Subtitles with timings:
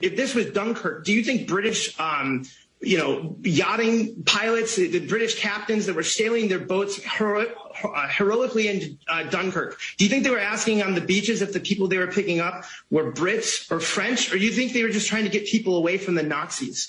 [0.00, 2.44] If this was Dunkirk, do you think British, um,
[2.80, 7.52] you know, yachting pilots, the, British captains that were sailing their boats hero-
[7.82, 11.52] uh, heroically in uh, Dunkirk, do you think they were asking on the beaches if
[11.52, 14.84] the people they were picking up were Brits or French, or do you think they
[14.84, 16.88] were just trying to get people away from the Nazis?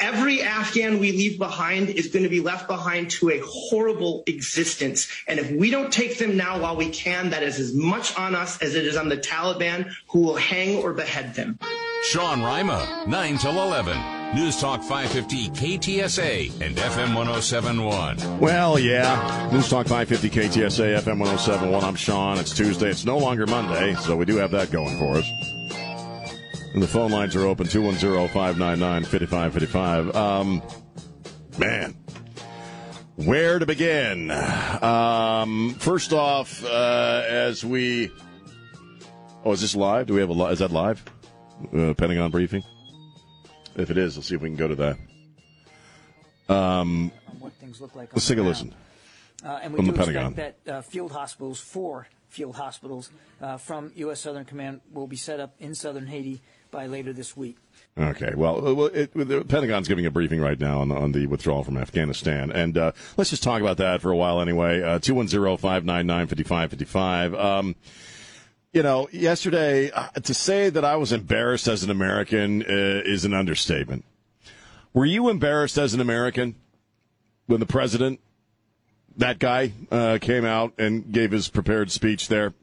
[0.00, 5.06] Every Afghan we leave behind is going to be left behind to a horrible existence.
[5.28, 8.34] And if we don't take them now while we can, that is as much on
[8.34, 11.58] us as it is on the Taliban who will hang or behead them.
[12.02, 14.34] Sean Rima, 9 till 11.
[14.34, 18.38] News Talk 550 KTSA and FM 1071.
[18.38, 19.48] Well, yeah.
[19.52, 21.84] News Talk 550 KTSA, FM 1071.
[21.84, 22.38] I'm Sean.
[22.38, 22.88] It's Tuesday.
[22.90, 25.28] It's no longer Monday, so we do have that going for us.
[26.72, 30.16] And the phone lines are open 210 599 5555.
[30.16, 30.62] Um,
[31.58, 31.96] man.
[33.16, 34.30] Where to begin?
[34.30, 38.10] Um, first off, uh, as we.
[39.44, 40.06] Oh, is this live?
[40.06, 41.04] Do we have a li- Is that live?
[41.76, 42.62] uh, Pentagon briefing?
[43.76, 44.96] If it is, we'll see if we can go to that.
[46.54, 48.12] Um, what things look like.
[48.12, 48.74] Let's take a listen.
[49.44, 50.32] Uh, and we from do the Pentagon.
[50.32, 54.20] expect that uh, field hospitals, four field hospitals uh, from U.S.
[54.20, 57.56] Southern Command, will be set up in southern Haiti by later this week.
[57.98, 58.32] Okay.
[58.36, 61.64] Well, uh, it, it, the Pentagon's giving a briefing right now on, on the withdrawal
[61.64, 62.50] from Afghanistan.
[62.52, 64.82] And uh, let's just talk about that for a while anyway.
[64.82, 67.34] Uh, 210 599 5555.
[67.34, 67.76] Um,
[68.72, 73.24] you know, yesterday uh, to say that I was embarrassed as an American uh, is
[73.24, 74.04] an understatement.
[74.92, 76.54] Were you embarrassed as an American
[77.46, 78.20] when the president,
[79.16, 82.54] that guy, uh, came out and gave his prepared speech there?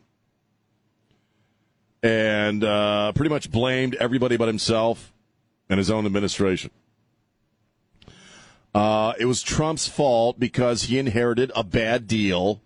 [2.03, 5.13] and uh, pretty much blamed everybody but himself
[5.69, 6.71] and his own administration.
[8.73, 12.61] Uh, it was Trump's fault because he inherited a bad deal,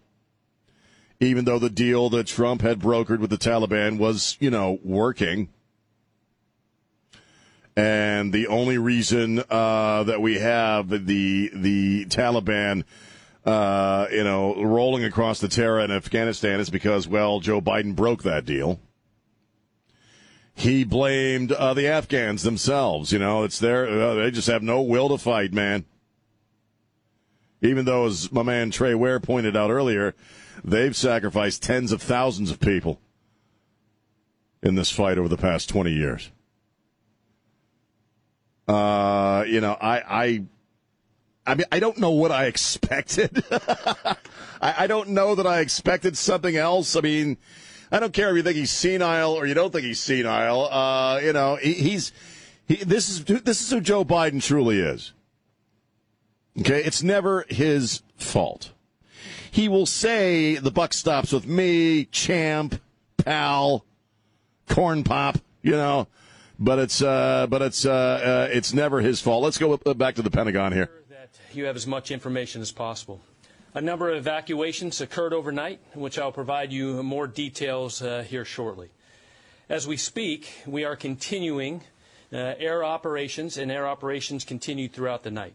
[1.21, 5.47] even though the deal that Trump had brokered with the Taliban was, you know, working.
[7.77, 12.83] And the only reason uh, that we have the the Taliban,
[13.45, 18.23] uh, you know, rolling across the terror in Afghanistan is because, well, Joe Biden broke
[18.23, 18.79] that deal
[20.53, 23.11] he blamed uh, the Afghans themselves.
[23.11, 25.85] You know, it's their uh, they just have no will to fight, man.
[27.61, 30.15] Even though, as my man Trey Ware pointed out earlier,
[30.63, 32.99] they've sacrificed tens of thousands of people
[34.61, 36.31] in this fight over the past twenty years.
[38.67, 40.43] Uh, you know, I, I,
[41.45, 43.43] I mean, I don't know what I expected.
[43.51, 44.15] I,
[44.61, 46.95] I don't know that I expected something else.
[46.95, 47.37] I mean.
[47.93, 50.71] I don't care if you think he's senile or you don't think he's senile.
[50.71, 52.13] Uh, you know, he, he's
[52.65, 55.11] he, this is this is who Joe Biden truly is.
[56.59, 58.71] Okay, it's never his fault.
[59.51, 62.81] He will say the buck stops with me, champ,
[63.17, 63.85] pal,
[64.69, 65.37] corn pop.
[65.61, 66.07] You know,
[66.57, 69.43] but it's uh, but it's uh, uh, it's never his fault.
[69.43, 70.89] Let's go back to the Pentagon here.
[71.09, 73.21] that you have as much information as possible.
[73.73, 78.89] A number of evacuations occurred overnight, which I'll provide you more details uh, here shortly.
[79.69, 81.81] As we speak, we are continuing
[82.33, 85.53] uh, air operations, and air operations continued throughout the night.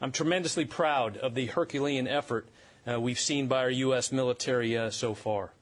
[0.00, 2.46] I'm tremendously proud of the Herculean effort
[2.90, 4.12] uh, we've seen by our U.S.
[4.12, 5.52] military uh, so far.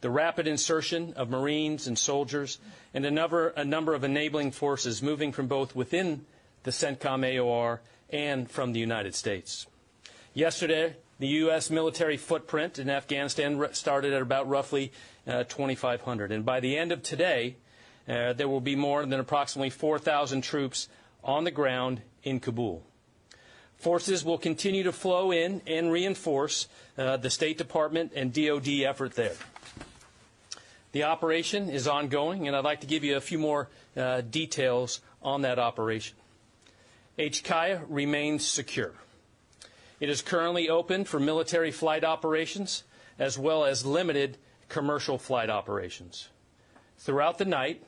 [0.00, 2.58] The rapid insertion of Marines and soldiers,
[2.94, 6.24] and a number, a number of enabling forces moving from both within
[6.62, 9.66] the CENTCOM AOR and from the United States.
[10.34, 11.68] Yesterday, the U.S.
[11.68, 14.92] military footprint in Afghanistan started at about roughly
[15.26, 16.30] uh, 2,500.
[16.30, 17.56] And by the end of today,
[18.08, 20.88] uh, there will be more than approximately 4,000 troops
[21.24, 22.84] on the ground in Kabul.
[23.78, 26.66] Forces will continue to flow in and reinforce
[26.96, 29.36] uh, the State Department and DoD effort there.
[30.92, 35.00] The operation is ongoing, and I'd like to give you a few more uh, details
[35.22, 36.16] on that operation.
[37.18, 38.94] HKIA remains secure.
[40.00, 42.84] It is currently open for military flight operations
[43.18, 44.38] as well as limited
[44.68, 46.28] commercial flight operations.
[46.98, 47.82] Throughout the night,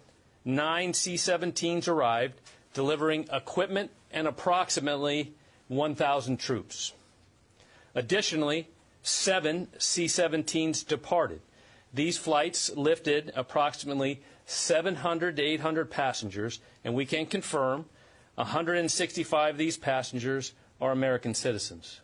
[0.45, 2.41] nine C 17s arrived,
[2.75, 5.35] delivering equipment and approximately
[5.71, 6.93] 1,000 troops.
[7.95, 8.69] Additionally,
[9.03, 11.41] seven C 17s departed.
[11.95, 17.87] These flights lifted approximately 700 to 800 passengers, and we can confirm
[18.35, 22.01] 165 of these passengers are American citizens.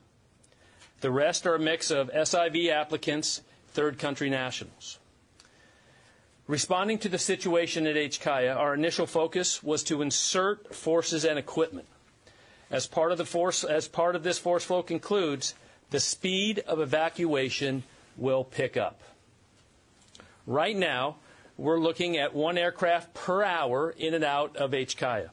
[1.01, 4.99] The rest are a mix of SIV applicants, third country nationals.
[6.47, 11.89] Responding to the situation at HKIA, our initial focus was to insert forces and equipment.
[12.71, 15.55] As part of the force, as part of this force flow concludes,
[15.91, 17.85] the speed of evacuation
[18.17, 19.01] will pick up.
[20.47, 21.17] Right now,
[21.57, 25.31] we're looking at one aircraft per hour in and out of HKIA.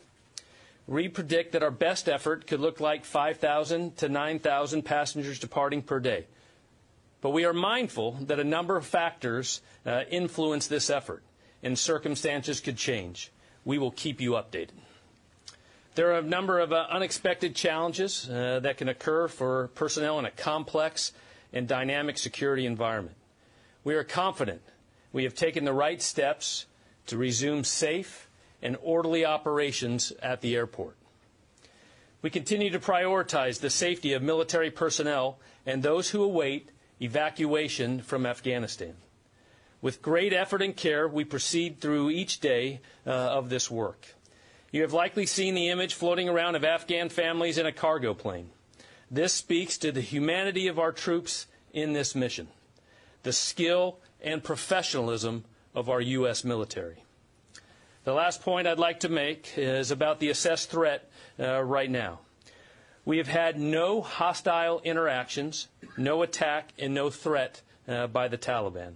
[0.86, 6.00] We predict that our best effort could look like 5,000 to 9,000 passengers departing per
[6.00, 6.28] day.
[7.22, 11.24] But we are mindful that a number of factors uh, influence this effort,
[11.64, 13.32] and circumstances could change.
[13.64, 14.83] We will keep you updated.
[15.96, 20.26] There are a number of uh, unexpected challenges uh, that can occur for personnel in
[20.26, 21.12] a complex
[21.52, 23.16] and dynamic security environment.
[23.84, 24.62] We are confident
[25.12, 26.66] we have taken the right steps
[27.06, 28.28] to resume safe
[28.62, 30.98] and orderly operations at the airport.
[32.24, 36.70] We continue to prioritize the safety of military personnel and those who await
[37.00, 38.96] evacuation from Afghanistan.
[39.82, 44.08] With great effort and care, we proceed through each day uh, of this work.
[44.74, 48.50] You have likely seen the image floating around of Afghan families in a cargo plane.
[49.10, 52.48] This speaks to the humanity of our troops in this mission,
[53.22, 56.44] the skill and professionalism of our U.S.
[56.44, 57.04] military.
[58.04, 61.08] The last point I'd like to make is about the assessed threat
[61.40, 62.22] uh, right now.
[63.06, 65.68] We have had no hostile interactions,
[65.98, 68.94] no attack, and no threat uh, by the Taliban.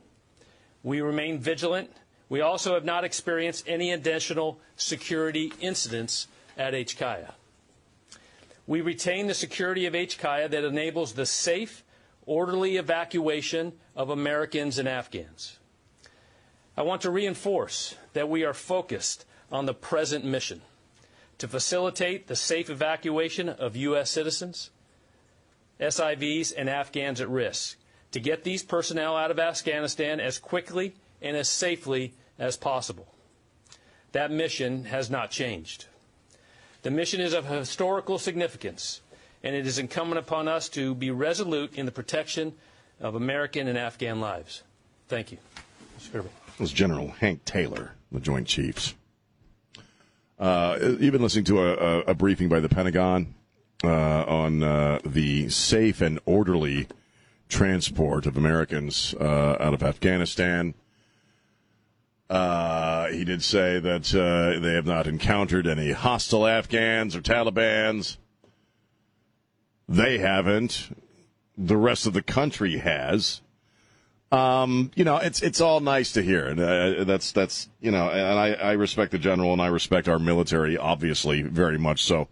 [0.82, 1.92] We remain vigilant.
[2.30, 6.28] We also have not experienced any additional security incidents
[6.58, 7.34] at HKIA.
[8.66, 11.84] We retain the security of HKIA that enables the safe,
[12.26, 15.58] orderly evacuation of Americans and Afghans.
[16.76, 20.62] I want to reinforce that we are focused on the present mission
[21.38, 24.12] to facilitate the safe evacuation of U.S.
[24.12, 24.70] citizens,
[25.80, 27.78] SIVs, and Afghans at risk,
[28.12, 33.08] to get these personnel out of Afghanistan as quickly and as safely as possible.
[34.12, 35.86] That mission has not changed.
[36.84, 39.02] The mission is of historical significance,
[39.44, 42.54] and it is incumbent upon us to be resolute in the protection
[43.00, 44.64] of American and Afghan lives.
[45.08, 45.38] Thank you.
[46.00, 46.12] Mr.
[46.14, 46.30] Kirby
[46.60, 48.96] was General Hank Taylor, the Joint Chiefs.
[50.40, 53.34] Uh, you've been listening to a, a, a briefing by the Pentagon
[53.84, 56.88] uh, on uh, the safe and orderly
[57.50, 60.74] transport of Americans uh, out of Afghanistan.
[62.30, 68.18] Uh, he did say that uh, they have not encountered any hostile Afghans or Talibans.
[69.88, 70.90] They haven't.
[71.58, 73.42] The rest of the country has.
[74.30, 78.10] Um, you know, it's it's all nice to hear, and uh, that's that's you know,
[78.10, 82.28] and I, I respect the general, and I respect our military, obviously, very much so.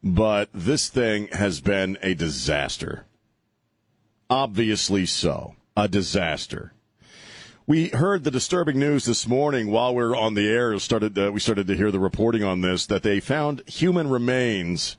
[0.00, 3.06] But this thing has been a disaster.
[4.30, 6.73] Obviously, so a disaster.
[7.66, 10.78] We heard the disturbing news this morning while we were on the air.
[10.78, 14.98] Started uh, we started to hear the reporting on this that they found human remains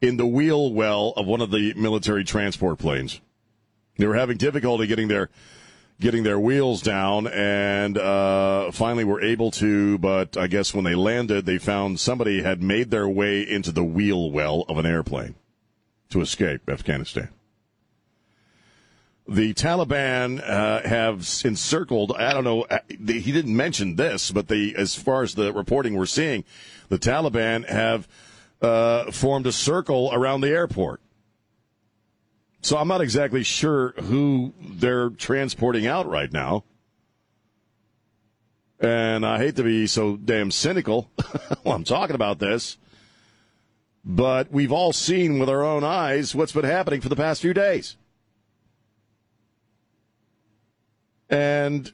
[0.00, 3.20] in the wheel well of one of the military transport planes.
[3.98, 5.30] They were having difficulty getting their
[6.00, 9.96] getting their wheels down, and uh, finally were able to.
[9.98, 13.84] But I guess when they landed, they found somebody had made their way into the
[13.84, 15.36] wheel well of an airplane
[16.10, 17.28] to escape Afghanistan.
[19.30, 22.12] The Taliban uh, have encircled.
[22.16, 22.62] I don't know.
[22.62, 26.44] uh, He didn't mention this, but they, as far as the reporting we're seeing,
[26.88, 28.08] the Taliban have
[28.62, 31.02] uh, formed a circle around the airport.
[32.62, 36.64] So I'm not exactly sure who they're transporting out right now.
[38.80, 41.10] And I hate to be so damn cynical
[41.62, 42.78] while I'm talking about this,
[44.04, 47.52] but we've all seen with our own eyes what's been happening for the past few
[47.52, 47.96] days.
[51.30, 51.92] And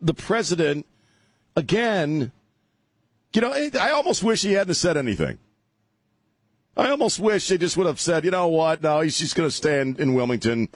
[0.00, 0.86] the, president,
[1.56, 2.32] again,
[3.34, 5.38] you know, I almost wish he hadn't said anything.
[6.76, 8.82] I almost wish they just would have said, you know what?
[8.82, 10.68] No, he's just going to stay in, in Wilmington.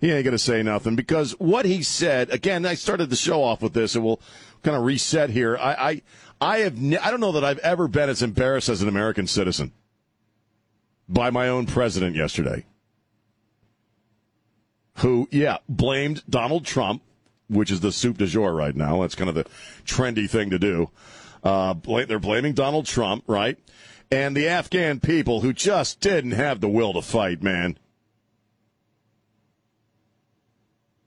[0.00, 2.30] He ain't going to say nothing because what he said.
[2.30, 4.20] Again, I started the show off with this, and we'll
[4.62, 5.56] kind of reset here.
[5.58, 6.02] I, I,
[6.40, 6.78] I have.
[6.78, 9.72] Ne- I don't know that I've ever been as embarrassed as an American citizen
[11.08, 12.64] by my own president yesterday,
[14.96, 17.02] who, yeah, blamed Donald Trump,
[17.48, 19.02] which is the soup du jour right now.
[19.02, 19.46] That's kind of the
[19.84, 20.90] trendy thing to do.
[21.42, 21.74] Uh,
[22.06, 23.58] they're blaming Donald Trump, right?
[24.10, 27.78] and the Afghan people who just didn't have the will to fight, man.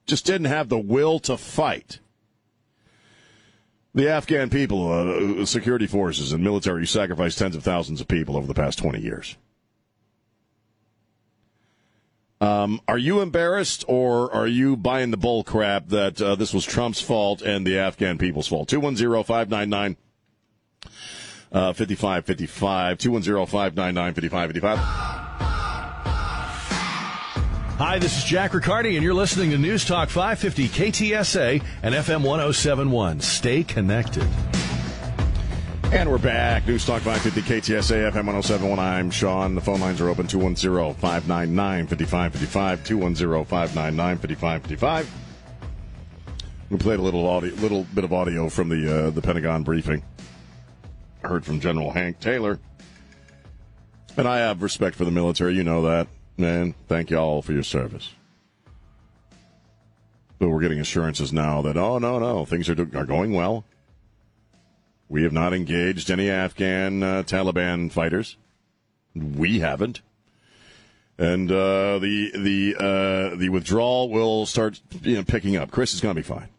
[0.07, 1.99] just didn't have the will to fight.
[3.93, 8.47] The Afghan people, uh, security forces, and military sacrificed tens of thousands of people over
[8.47, 9.35] the past 20 years.
[12.39, 16.65] Um, are you embarrassed or are you buying the bull crap that uh, this was
[16.65, 18.69] Trump's fault and the Afghan people's fault?
[18.69, 19.97] 210 599
[21.51, 22.97] 5555.
[22.97, 25.27] 210 599 5555.
[27.79, 32.23] Hi, this is Jack Riccardi, and you're listening to News Talk 550 KTSA and FM
[32.23, 33.19] 1071.
[33.19, 34.27] Stay connected.
[35.89, 36.67] And we're back.
[36.67, 38.77] News Talk 550 KTSA FM 1071.
[38.77, 39.55] I'm Sean.
[39.55, 42.83] The phone lines are open 210 599 5555.
[42.83, 45.11] 210 599 5555.
[46.69, 50.03] We played a little audio, little bit of audio from the uh, the Pentagon briefing.
[51.23, 52.59] I Heard from General Hank Taylor.
[54.17, 55.55] And I have respect for the military.
[55.55, 56.09] You know that.
[56.35, 58.13] Man, thank you all for your service.
[60.37, 63.63] But we're getting assurances now that, oh, no, no, things are, do- are going well.
[65.09, 68.37] We have not engaged any Afghan uh, Taliban fighters.
[69.15, 70.01] We haven't.
[71.17, 75.71] And uh, the the uh, the withdrawal will start you know, picking up.
[75.71, 76.49] Chris is going to be fine.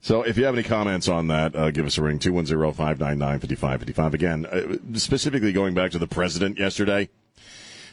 [0.00, 4.12] So if you have any comments on that, uh, give us a ring, 210-599-5555.
[4.12, 7.08] Again, uh, specifically going back to the president yesterday.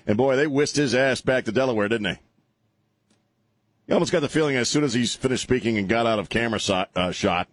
[0.06, 2.20] And boy, they whisked his ass back to Delaware, didn't they?
[3.88, 6.28] You almost got the feeling as soon as he's finished speaking and got out of
[6.28, 7.48] camera so- uh, shot,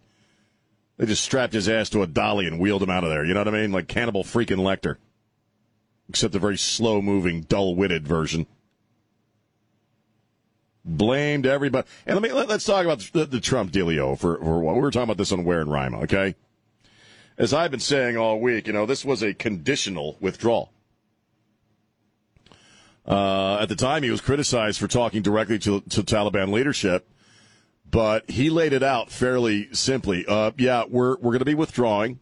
[0.99, 3.23] they just strapped his ass to a dolly and wheeled him out of there.
[3.23, 3.71] You know what I mean?
[3.71, 4.97] Like Cannibal freaking Lecter.
[6.09, 8.45] Except a very slow moving, dull witted version.
[10.83, 11.87] Blamed everybody.
[12.05, 14.81] And let me, let, us talk about the, the Trump dealio for, for what we
[14.81, 16.35] were talking about this on Ware and Rima, okay?
[17.37, 20.73] As I've been saying all week, you know, this was a conditional withdrawal.
[23.07, 27.07] Uh, at the time, he was criticized for talking directly to, to Taliban leadership,
[27.89, 30.25] but he laid it out fairly simply.
[30.27, 32.19] Uh, yeah, we're we're going to be withdrawing.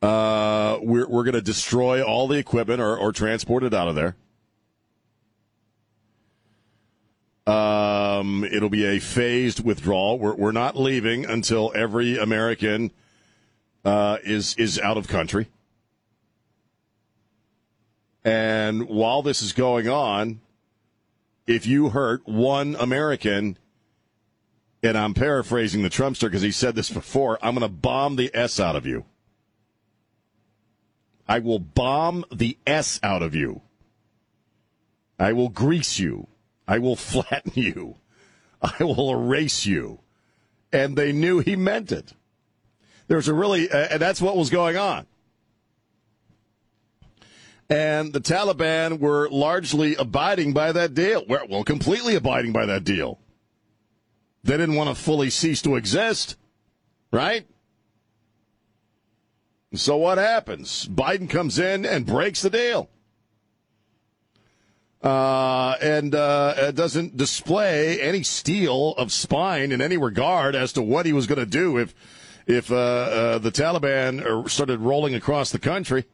[0.00, 3.94] Uh, we're we're going to destroy all the equipment or, or transport it out of
[3.94, 4.16] there.
[7.46, 10.18] Um, it'll be a phased withdrawal.
[10.18, 12.92] We're we're not leaving until every American
[13.84, 15.48] uh, is is out of country.
[18.24, 20.40] And while this is going on,
[21.50, 23.58] if you hurt one American,
[24.84, 28.30] and I'm paraphrasing the Trumpster because he said this before, I'm going to bomb the
[28.32, 29.04] S out of you.
[31.26, 33.62] I will bomb the S out of you.
[35.18, 36.28] I will grease you.
[36.68, 37.96] I will flatten you.
[38.62, 39.98] I will erase you.
[40.72, 42.12] And they knew he meant it.
[43.08, 45.08] There's a really, uh, and that's what was going on.
[47.70, 51.24] And the Taliban were largely abiding by that deal.
[51.28, 53.20] Well, completely abiding by that deal.
[54.42, 56.36] They didn't want to fully cease to exist,
[57.12, 57.46] right?
[59.72, 60.88] So what happens?
[60.88, 62.90] Biden comes in and breaks the deal.
[65.00, 71.06] Uh, and uh, doesn't display any steel of spine in any regard as to what
[71.06, 71.94] he was going to do if
[72.46, 76.04] if uh, uh the Taliban started rolling across the country.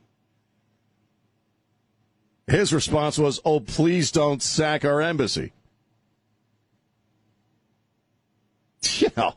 [2.46, 5.52] His response was, "Oh, please don't sack our embassy."
[8.98, 9.34] You know,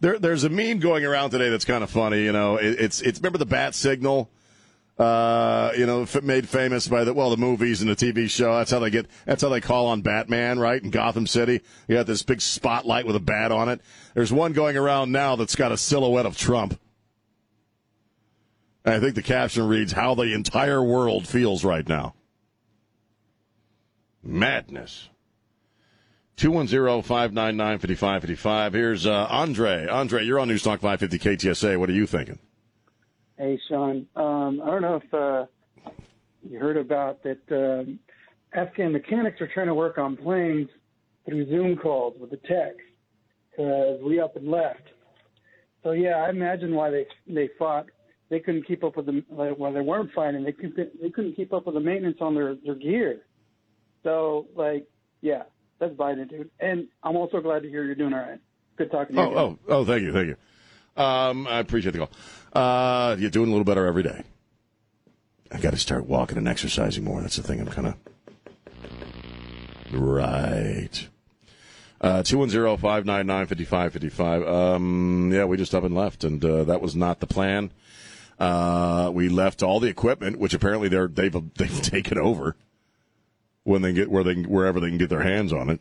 [0.00, 2.24] there, there's a meme going around today that's kind of funny.
[2.24, 4.30] You know, it, it's it's remember the bat signal.
[4.98, 8.56] Uh, you know, made famous by the well, the movies and the TV show.
[8.56, 9.06] That's how they get.
[9.26, 10.82] That's how they call on Batman, right?
[10.82, 13.80] In Gotham City, you got this big spotlight with a bat on it.
[14.14, 16.80] There's one going around now that's got a silhouette of Trump.
[18.84, 22.14] I think the caption reads, "How the entire world feels right now."
[24.22, 25.08] Madness.
[26.38, 28.72] 210-599-5555.
[28.72, 29.86] Here's uh, Andre.
[29.88, 31.78] Andre, you're on News Talk 550 KTSA.
[31.78, 32.38] What are you thinking?
[33.36, 34.06] Hey, Sean.
[34.14, 35.46] Um, I don't know if uh,
[36.48, 37.98] you heard about that um,
[38.52, 40.68] Afghan mechanics are trying to work on planes
[41.26, 42.76] through Zoom calls with the techs
[43.50, 44.82] because we up and left.
[45.82, 47.86] So, yeah, I imagine why they they fought.
[48.30, 51.34] They couldn't keep up with the, while well, they weren't fighting, they couldn't, they couldn't
[51.34, 53.22] keep up with the maintenance on their, their gear.
[54.02, 54.86] So, like,
[55.20, 55.42] yeah,
[55.78, 56.50] that's Biden, dude.
[56.60, 58.40] And I'm also glad to hear you're doing all right.
[58.76, 59.28] Good talking to you.
[59.28, 60.36] Oh, oh, oh, thank you, thank you.
[61.02, 62.10] Um, I appreciate the call.
[62.52, 64.24] Uh, you're doing a little better every day.
[65.50, 67.22] I got to start walking and exercising more.
[67.22, 67.60] That's the thing.
[67.60, 67.94] I'm kind of
[69.92, 71.08] right.
[72.00, 74.48] Uh, 210-599-5555.
[74.48, 77.72] Um, yeah, we just up and left, and uh, that was not the plan.
[78.38, 82.54] Uh, we left all the equipment, which apparently they're, they've they've taken over
[83.68, 85.80] when they get where they wherever they can get their hands on it.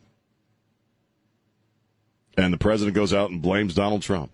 [2.38, 4.30] And the president goes out and blames Donald Trump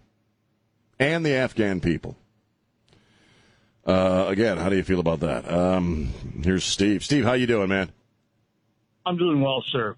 [1.00, 2.18] and the Afghan people.
[3.86, 5.50] Uh, again, how do you feel about that?
[5.50, 6.10] Um,
[6.44, 7.04] here's Steve.
[7.04, 7.92] Steve, how you doing, man?
[9.06, 9.96] I'm doing well, sir.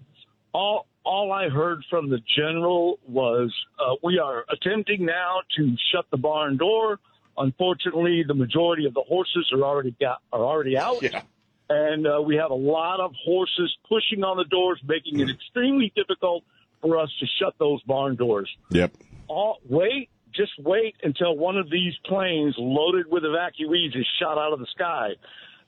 [0.52, 6.04] All all I heard from the general was uh, we are attempting now to shut
[6.10, 6.98] the barn door.
[7.38, 11.22] Unfortunately, the majority of the horses are already got are already out, Yeah.
[11.68, 15.92] And uh, we have a lot of horses pushing on the doors, making it extremely
[15.96, 16.44] difficult
[16.80, 18.48] for us to shut those barn doors.
[18.70, 18.92] Yep.
[19.28, 24.52] All wait, just wait until one of these planes loaded with evacuees is shot out
[24.52, 25.10] of the sky.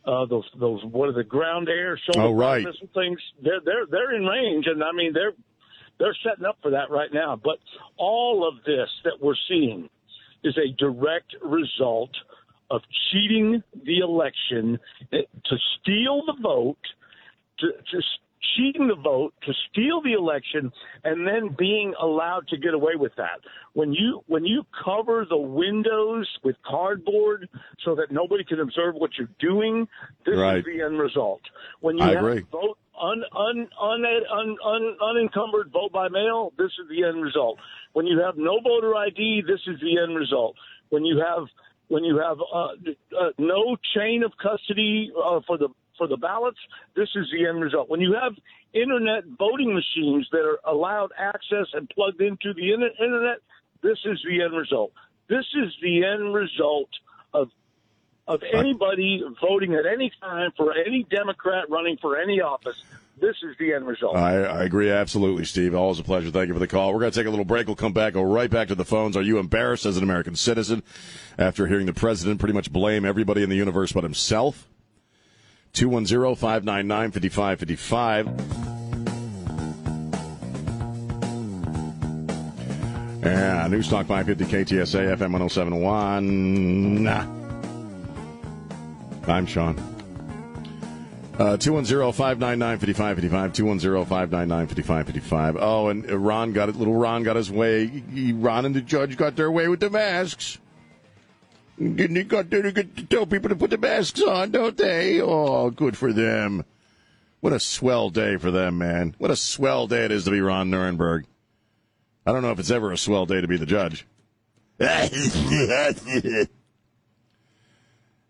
[0.04, 2.64] Uh, those those what are the ground air shoulder Oh, right.
[2.64, 3.18] missile things?
[3.42, 5.32] They're they're they're in range, and I mean they're
[5.98, 7.34] they're setting up for that right now.
[7.34, 7.58] But
[7.96, 9.90] all of this that we're seeing
[10.44, 12.10] is a direct result
[12.70, 14.78] of cheating the election
[15.12, 16.76] eh, to steal the vote,
[17.60, 18.02] to, to
[18.56, 20.70] cheating the vote, to steal the election,
[21.04, 23.40] and then being allowed to get away with that.
[23.74, 27.48] When you when you cover the windows with cardboard
[27.84, 29.88] so that nobody can observe what you're doing,
[30.24, 30.58] this Right.
[30.58, 31.40] is the end result.
[31.80, 32.44] When you I have agree.
[32.50, 37.58] vote un, un, un, un, un, unencumbered vote by mail, this is the end result.
[37.92, 40.56] When you have no voter ID, this is the end result.
[40.90, 41.46] When you have
[41.88, 42.68] when you have uh,
[43.18, 46.58] uh, no chain of custody uh, for the for the ballots,
[46.94, 47.88] this is the end result.
[47.88, 48.32] When you have
[48.72, 53.38] internet voting machines that are allowed access and plugged into the inter- internet,
[53.82, 54.92] this is the end result.
[55.28, 56.90] This is the end result
[57.34, 57.50] of
[58.28, 62.82] of anybody voting at any time for any Democrat running for any office.
[63.20, 64.16] This is the end result.
[64.16, 65.74] I, I agree absolutely, Steve.
[65.74, 66.30] Always a pleasure.
[66.30, 66.92] Thank you for the call.
[66.92, 67.66] We're going to take a little break.
[67.66, 68.12] We'll come back.
[68.12, 69.16] Go right back to the phones.
[69.16, 70.82] Are you embarrassed as an American citizen
[71.36, 74.68] after hearing the president pretty much blame everybody in the universe but himself?
[75.72, 78.78] 210 599 5555.
[83.24, 87.02] Yeah, News Talk 550 KTSA FM 1071.
[87.02, 87.26] Nah.
[89.26, 89.97] I'm Sean.
[91.38, 95.56] Uh, 210-599-5555, 210-599-5555.
[95.60, 98.02] Oh, and Ron got it, little Ron got his way.
[98.32, 100.58] Ron and the judge got their way with the masks.
[101.78, 105.20] Didn't he got to tell people to put the masks on, don't they?
[105.20, 106.64] Oh, good for them.
[107.38, 109.14] What a swell day for them, man.
[109.18, 111.22] What a swell day it is to be Ron Nirenberg.
[112.26, 114.04] I don't know if it's ever a swell day to be the judge.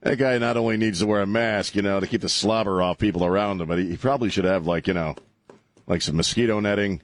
[0.08, 2.80] That guy not only needs to wear a mask, you know, to keep the slobber
[2.80, 5.14] off people around him, but he, probably should have, like, you know,
[5.86, 7.02] like some mosquito netting,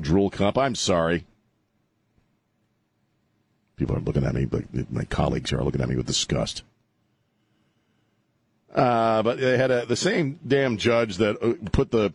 [0.00, 0.58] drool cup.
[0.58, 1.24] I'm sorry.
[3.76, 6.64] People are looking at me, but my colleagues are looking at me with disgust.
[8.74, 12.12] Uh, but they had a, the same damn judge that uh, put the.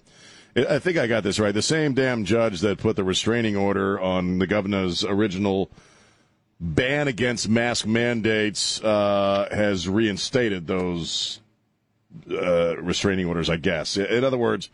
[0.58, 1.54] I think I got this right.
[1.54, 5.72] The same damn judge that put the restraining order on the governor's original
[6.60, 11.40] ban against mask mandates uh, has reinstated those
[12.32, 13.98] uh, restraining orders, I guess.
[13.98, 14.70] In other words,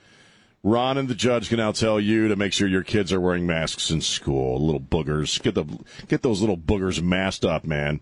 [0.64, 3.46] Ron and the judge can now tell you to make sure your kids are wearing
[3.46, 4.66] masks in school.
[4.66, 5.66] Little boogers, get the
[6.08, 8.00] get those little boogers masked up, man.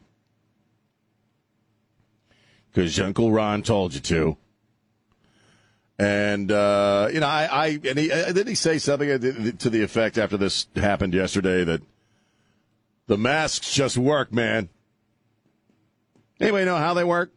[2.71, 4.37] Because Uncle Ron told you to.
[5.97, 9.07] And uh, you know, I, I and he uh, did he say something
[9.57, 11.81] to the effect after this happened yesterday that
[13.11, 14.69] the masks just work, man.
[16.39, 17.33] Anybody know how they work?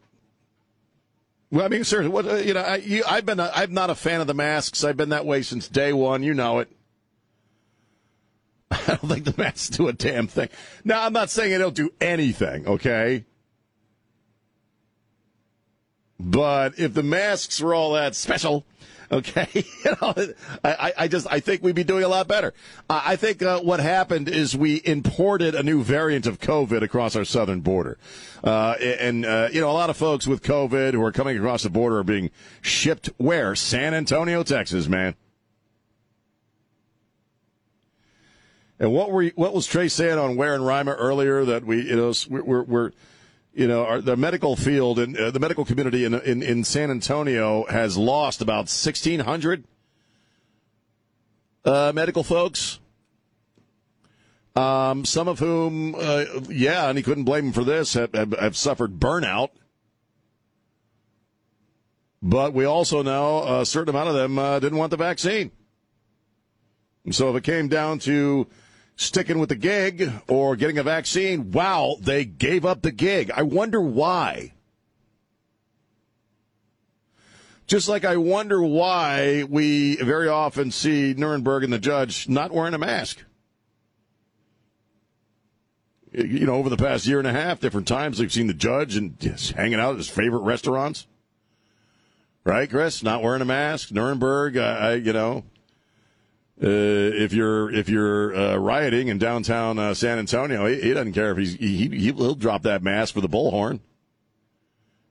[1.50, 3.90] Well, I mean, seriously, what uh, you know, I, you, I've been, a, I'm not
[3.90, 4.84] a fan of the masks.
[4.84, 6.22] I've been that way since day one.
[6.22, 6.68] You know it.
[8.70, 10.48] I don't think the masks do a damn thing.
[10.84, 12.68] Now, I'm not saying don't do anything.
[12.68, 13.24] Okay.
[16.20, 18.64] But if the masks were all that special,
[19.14, 20.14] okay, you know,
[20.62, 22.52] I, I just I think we'd be doing a lot better.
[22.88, 27.24] I think uh, what happened is we imported a new variant of COVID across our
[27.24, 27.98] southern border,
[28.42, 31.62] uh, and uh, you know a lot of folks with COVID who are coming across
[31.62, 35.14] the border are being shipped where San Antonio, Texas, man.
[38.78, 41.82] And what were you, what was Trey saying on Ware and Rima earlier that we
[41.82, 42.90] you know we're, we're
[43.54, 46.90] you know, our, the medical field and uh, the medical community in, in, in San
[46.90, 49.64] Antonio has lost about 1,600
[51.64, 52.80] uh, medical folks.
[54.56, 58.32] Um, some of whom, uh, yeah, and he couldn't blame him for this, have, have,
[58.38, 59.50] have suffered burnout.
[62.22, 65.50] But we also know a certain amount of them uh, didn't want the vaccine.
[67.04, 68.46] And so if it came down to
[68.96, 73.30] sticking with the gig or getting a vaccine, wow, they gave up the gig.
[73.30, 74.52] I wonder why.
[77.66, 82.74] Just like I wonder why we very often see Nirenberg and the judge not wearing
[82.74, 83.24] a mask.
[86.12, 88.96] You know, over the past year and a half, different times we've seen the judge
[88.96, 91.06] and just hanging out at his favorite restaurants.
[92.44, 93.02] Right, Chris?
[93.02, 93.88] Not wearing a mask.
[93.88, 95.44] Nirenberg, uh, I, you know,
[96.62, 101.12] uh, if you're if you're uh, rioting in downtown uh, San Antonio, he, he, doesn't
[101.12, 103.80] care if he's he, he will drop that mask for the bullhorn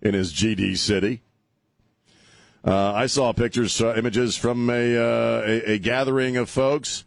[0.02, 1.22] in his GD city.
[2.66, 7.04] Uh, I saw pictures, uh, images from a, a, a gathering of folks,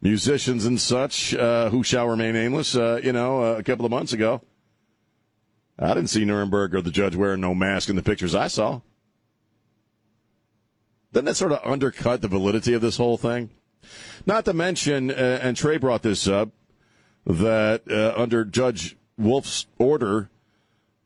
[0.00, 2.74] musicians and such, who shall remain nameless.
[2.74, 4.40] you know, a couple of months ago.
[5.78, 8.80] I didn't see Nirenberg or the judge wearing no mask in the pictures I saw.
[11.12, 13.50] Doesn't that sort of undercut the validity of this whole thing?
[14.26, 16.50] Not to mention, uh, and Trey brought this up,
[17.26, 20.30] that uh, under Judge Wolff's order,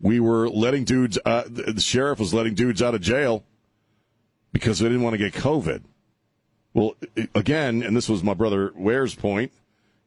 [0.01, 3.45] we were letting dudes, uh, the sheriff was letting dudes out of jail
[4.53, 5.83] because they didn't want to get COVID.
[6.73, 6.95] Well,
[7.35, 9.53] again, and this was my brother Ware's point,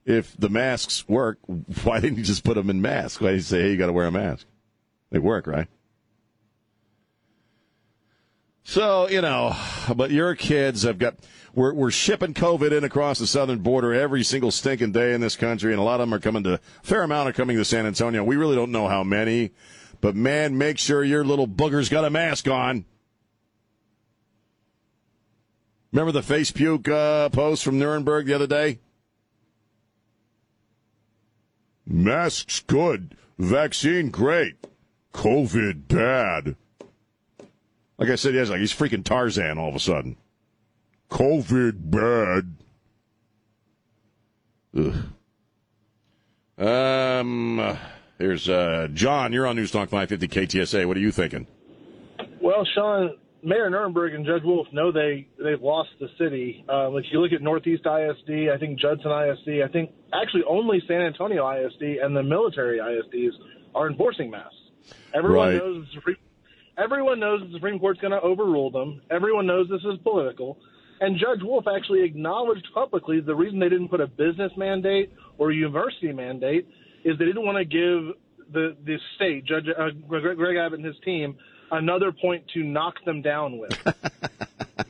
[0.06, 1.40] if the masks work,
[1.84, 3.20] why didn't you just put them in masks?
[3.20, 4.46] Why did you say, hey, you got to wear a mask?
[5.12, 5.68] They work, right?
[8.70, 9.56] So, you know,
[9.96, 11.16] but your kids have got,
[11.56, 15.36] we're, we're shipping COVID in across the southern border every single stinking day in this
[15.36, 17.66] country, and a lot of them are coming to, a fair amount are coming to
[17.66, 18.24] San Antonio.
[18.24, 19.54] We really don't know how many,
[20.02, 22.86] but man, make sure your little booger's got a mask on.
[25.92, 28.82] Remember the face puke uh, post from Nirenberg the other day?
[31.88, 34.68] Masks good, vaccine great,
[35.12, 36.56] COVID bad.
[38.00, 40.16] Like I said, he's like he's freaking Tarzan all of a sudden.
[41.12, 42.56] COVID bad.
[44.78, 44.96] Ugh.
[46.66, 47.78] Um,
[48.18, 49.34] here's uh, John.
[49.34, 50.86] You're on News Talk 550 KTSA.
[50.86, 51.46] What are you thinking?
[52.42, 56.64] Well, Sean, Mayor Nirenberg and Judge Wolff know they they've lost the city.
[56.70, 60.82] Um, if you look at Northeast ISD, I think Judson ISD, I think actually only
[60.88, 63.32] San Antonio ISD and the military ISDs
[63.76, 64.56] are enforcing masks.
[65.14, 65.58] Everyone right.
[65.58, 66.18] knows the Supreme
[66.82, 69.02] Everyone knows the Supreme Court's going to overrule them.
[69.12, 70.58] Everyone knows this is political.
[71.02, 75.52] And Judge Wolff actually acknowledged publicly the reason they didn't put a business mandate or
[75.52, 76.68] a university mandate
[77.04, 78.16] is they didn't want to give
[78.52, 81.38] the the state, Judge uh, Greg Abbott and his team,
[81.72, 83.72] another point to knock them down with.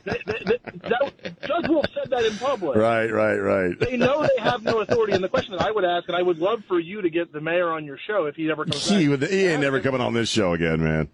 [0.04, 2.76] they, they, they, that, Judge Wolff said that in public.
[2.76, 3.78] Right, right, right.
[3.78, 5.12] They know they have no authority.
[5.12, 7.32] And the question that I would ask, and I would love for you to get
[7.32, 9.20] the mayor on your show if he ever comes he back.
[9.20, 11.08] Would, he ain't never coming on this show again, man.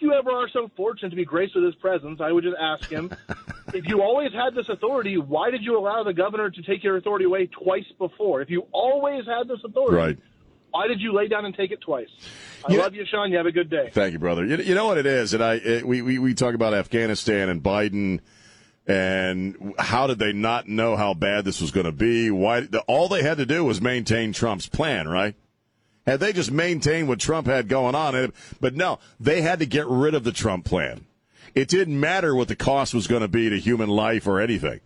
[0.00, 2.88] You ever are so fortunate to be graced with his presence, I would just ask
[2.90, 3.10] him,
[3.74, 6.96] if you always had this authority, why did you allow the governor to take your
[6.96, 8.40] authority away twice before?
[8.40, 10.18] If you always had this authority, right.
[10.70, 12.08] why did you lay down and take it twice?
[12.66, 13.30] I love you, Sean.
[13.30, 13.90] You have a good day.
[13.92, 14.44] Thank you, brother.
[14.44, 17.48] You, you know what it is, and I it, we, we we talk about Afghanistan
[17.48, 18.20] and Biden,
[18.86, 22.30] and how did they not know how bad this was going to be?
[22.30, 25.34] Why the, all they had to do was maintain Trump's plan, right?
[26.10, 29.86] Had they just maintained what Trump had going on, but no, they had to get
[29.86, 31.06] rid of the Trump plan.
[31.54, 34.80] It didn't matter what the cost was going to be to human life or anything.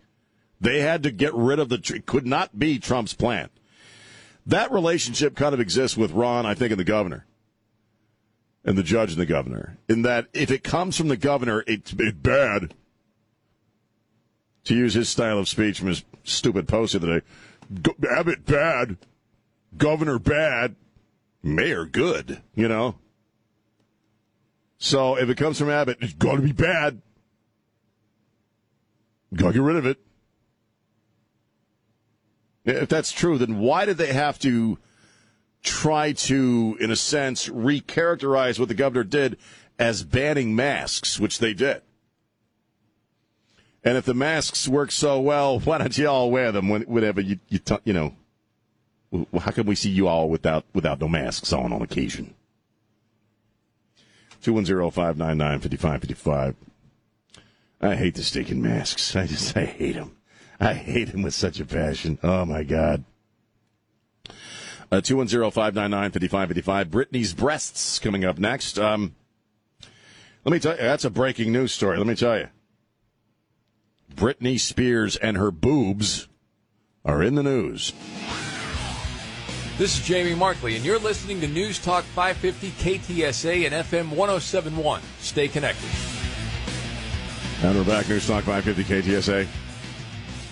[0.61, 1.81] They had to get rid of the.
[1.95, 3.49] It could not be Trump's plan.
[4.45, 7.25] That relationship kind of exists with Ron, I think, and the governor
[8.63, 9.79] and the judge and the governor.
[9.89, 12.75] In that, if it comes from the governor, it's, bad.
[14.65, 17.25] To use his style of speech from his stupid post the other day,
[18.15, 18.97] Abbott bad,
[19.75, 20.75] governor bad,
[21.45, 22.41] mayor good.
[22.55, 22.95] You know.
[24.77, 27.01] So if it comes from Abbott, it's going to be bad.
[29.33, 29.97] Got to get rid of it.
[32.65, 34.79] If that's true, then why did they have to
[35.61, 39.37] try to, in a sense, recharacterize what the governor did
[39.77, 41.81] as banning masks, which they did?
[43.83, 47.39] And if the masks work so well, why don't you all wear them whenever you,
[47.49, 48.15] you, you know?
[49.39, 52.33] How can we see you all without without no masks on on occasion?
[54.41, 56.55] Two one zero five nine nine fifty five fifty five.
[57.81, 59.15] I hate the stinking masks.
[59.15, 60.17] I just I hate them.
[60.59, 62.19] I hate them with such a passion.
[62.23, 63.03] Oh my god.
[64.91, 66.85] Uh, 210-599-5555.
[66.85, 68.77] Britney's breasts coming up next.
[68.77, 69.15] Um,
[70.43, 71.97] let me tell you, that's a breaking news story.
[71.97, 72.49] Let me tell you.
[74.13, 76.27] Britney Spears and her boobs
[77.03, 77.93] are in the news.
[79.77, 85.01] This is Jamie Markley, and you're listening to News Talk 550 KTSA and FM 1071.
[85.19, 85.89] Stay connected.
[87.61, 89.45] And we're back, News Talk 550 KTSA.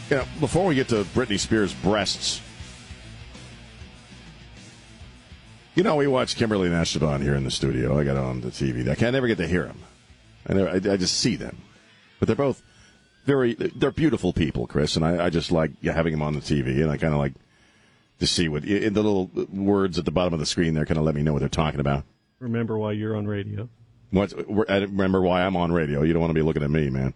[0.10, 2.42] You know, before we get to Britney Spears' breasts,
[5.76, 7.98] you know, we watch Kimberly Esteban here in the studio.
[7.98, 8.90] I got on the TV.
[8.90, 9.80] I can never get to hear them.
[10.48, 11.62] I, never, I, I just see them,
[12.20, 12.62] but they're both
[13.24, 16.82] very they're beautiful people, Chris, and I, I just like having them on the TV,
[16.84, 17.36] and I kind of like
[18.24, 20.86] to see what in the little uh, words at the bottom of the screen there
[20.86, 22.06] kind of let me know what they're talking about.
[22.40, 23.68] Remember why you're on radio.
[24.12, 24.34] What?
[24.70, 26.04] I remember why I'm on radio.
[26.04, 27.14] You don't want to be looking at me, man.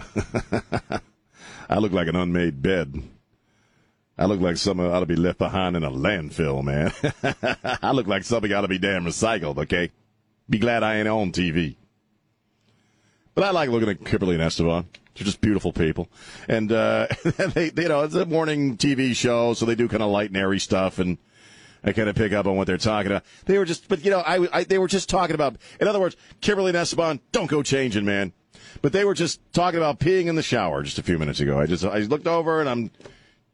[1.68, 3.02] I look like an unmade bed.
[4.18, 6.92] I look like something ought to be left behind in a landfill, man.
[7.82, 9.90] I look like something ought to be damn recycled, okay?
[10.48, 11.76] Be glad I ain't on TV.
[13.34, 14.88] But I like looking at Kimberly and Esteban.
[15.20, 16.08] They're just beautiful people.
[16.48, 20.02] And, uh, they, they, you know, it's a morning TV show, so they do kind
[20.02, 21.18] of light and airy stuff and,
[21.82, 23.24] I kind of pick up on what they're talking about.
[23.46, 25.98] They were just, but you know, I, I, they were just talking about, in other
[25.98, 28.34] words, Kimberly and Esteban, don't go changing, man.
[28.82, 31.58] But they were just talking about peeing in the shower just a few minutes ago.
[31.58, 32.90] I just, I looked over and I'm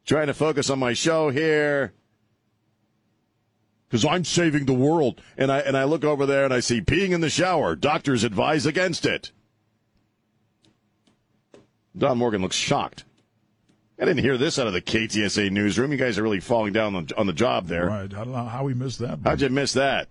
[0.05, 1.93] trying to focus on my show here
[3.87, 5.21] because I'm saving the world.
[5.37, 7.77] And I, and I look over there and I see peeing in the shower.
[7.77, 9.31] Doctors advise against it.
[11.97, 13.03] Don Morgan looks shocked.
[13.99, 15.91] I didn't hear this out of the KTSA newsroom.
[15.91, 17.87] You guys are really falling down on, on the job there.
[17.87, 18.13] Right.
[18.13, 19.19] I don't know how we missed that.
[19.23, 20.07] How'd you miss that?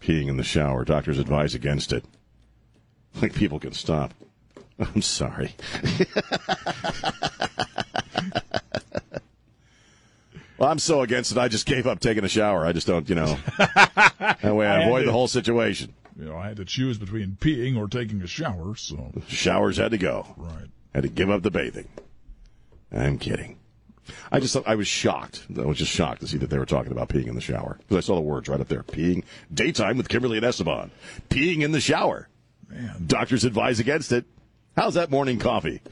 [0.00, 0.84] Peeing in the shower.
[0.84, 2.04] Doctors advise against it.
[3.20, 4.14] Like people can stop.
[4.78, 5.56] I'm sorry.
[10.58, 11.38] well, I'm so against it.
[11.38, 12.64] I just gave up taking a shower.
[12.64, 13.36] I just don't, you know.
[13.58, 15.94] that way I, I avoid to, the whole situation.
[16.18, 19.12] You know, I had to choose between peeing or taking a shower, so.
[19.28, 20.26] Showers had to go.
[20.36, 20.68] Right.
[20.96, 21.88] Had to give up the bathing.
[22.90, 23.58] I'm kidding.
[24.32, 25.44] I just I was shocked.
[25.54, 27.76] I was just shocked to see that they were talking about peeing in the shower
[27.80, 30.90] because I saw the words right up there: peeing daytime with Kimberly and Esteban,
[31.28, 32.30] peeing in the shower.
[32.70, 34.24] Man, doctors advise against it.
[34.74, 35.82] How's that morning coffee?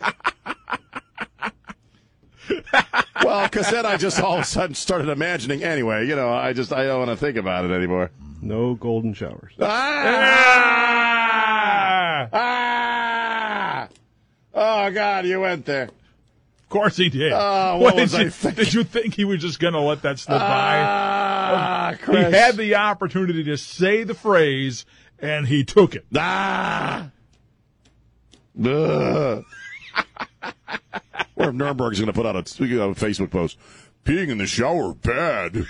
[3.22, 5.62] well, because then I just all of a sudden started imagining.
[5.62, 8.10] Anyway, you know, I just I don't want to think about it anymore.
[8.40, 9.52] No golden showers.
[9.60, 10.86] Ah!
[12.32, 12.55] ah!
[14.86, 15.84] Oh God, you went there.
[15.84, 17.32] Of course he did.
[17.32, 18.64] Oh, what, what was did, I you, thinking?
[18.64, 21.96] did you think he was just going to let that slip Ah, by?
[21.96, 22.26] Chris.
[22.28, 24.86] He had the opportunity to say the phrase,
[25.18, 26.06] and he took it.
[26.14, 27.10] Ah.
[28.60, 29.44] Ugh.
[31.34, 33.58] Or if Nirenberg's going to put out a, speaking of a Facebook post,
[34.04, 35.66] peeing in the shower, bad.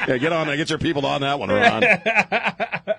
[0.08, 0.58] yeah, get on there.
[0.58, 1.84] Get your people on that one, Ron.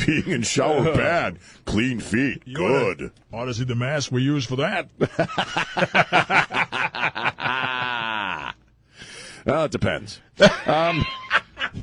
[0.00, 1.38] peeing in shower, bad.
[1.64, 3.12] Clean feet, You good.
[3.32, 4.88] Ought to see the mask we use for that.
[9.46, 10.20] Well, it depends.
[10.66, 11.04] Um,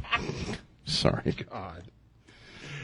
[0.85, 1.33] sorry.
[1.49, 1.83] God.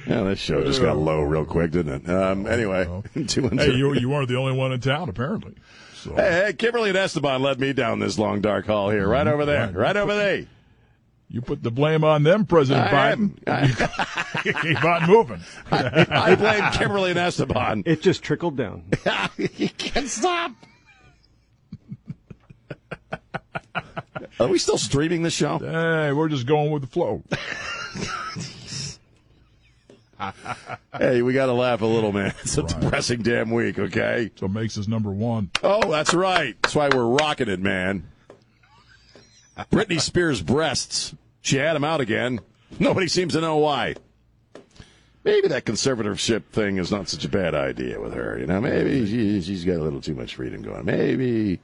[0.08, 2.10] Yeah, this show just got low real quick, didn't it?
[2.12, 5.54] Um, anyway, Hey, you, you weren't the only one in town, apparently.
[5.96, 9.28] So, Hey, hey, Kimberly and Esteban led me down this long dark hall here, right
[9.28, 10.46] over there, right over there.
[11.34, 13.38] You put the blame on them, President I Biden.
[13.48, 13.90] am.
[14.46, 15.40] You keep on moving.
[15.72, 17.84] I, I blame Kimberly and Esteban.
[17.86, 18.84] It just trickled down.
[19.38, 20.52] you can't stop.
[24.40, 25.60] Are we still streaming this show?
[25.60, 27.24] Hey, we're just going with the flow.
[30.98, 32.34] Hey, we got to laugh a little, man.
[32.44, 34.32] It's a depressing damn week, okay?
[34.38, 35.52] So it makes us number one.
[35.62, 36.56] Oh, that's right.
[36.62, 38.08] That's why we're rocking it, man.
[39.70, 41.14] Britney Spears' breasts.
[41.44, 42.40] She had him out again.
[42.80, 43.94] Nobody seems to know why.
[45.24, 48.40] Maybe that conservatorship thing is not such a bad idea with her.
[48.40, 50.86] You know, maybe she, she's got a little too much freedom going.
[50.86, 51.60] Maybe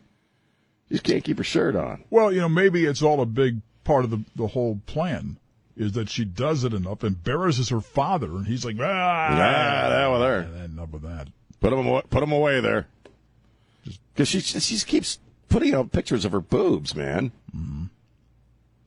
[0.88, 2.04] she just can't keep her shirt on.
[2.10, 5.38] Well, you know, maybe it's all a big part of the, the whole plan
[5.76, 10.12] is that she does it enough, embarrasses her father, and he's like, ah, Ah, that
[10.12, 10.65] with her.
[10.65, 11.28] Enough of that.
[11.62, 12.88] Put them, awa- put 'em away there.
[14.13, 17.32] Because she, she keeps putting out pictures of her boobs, man.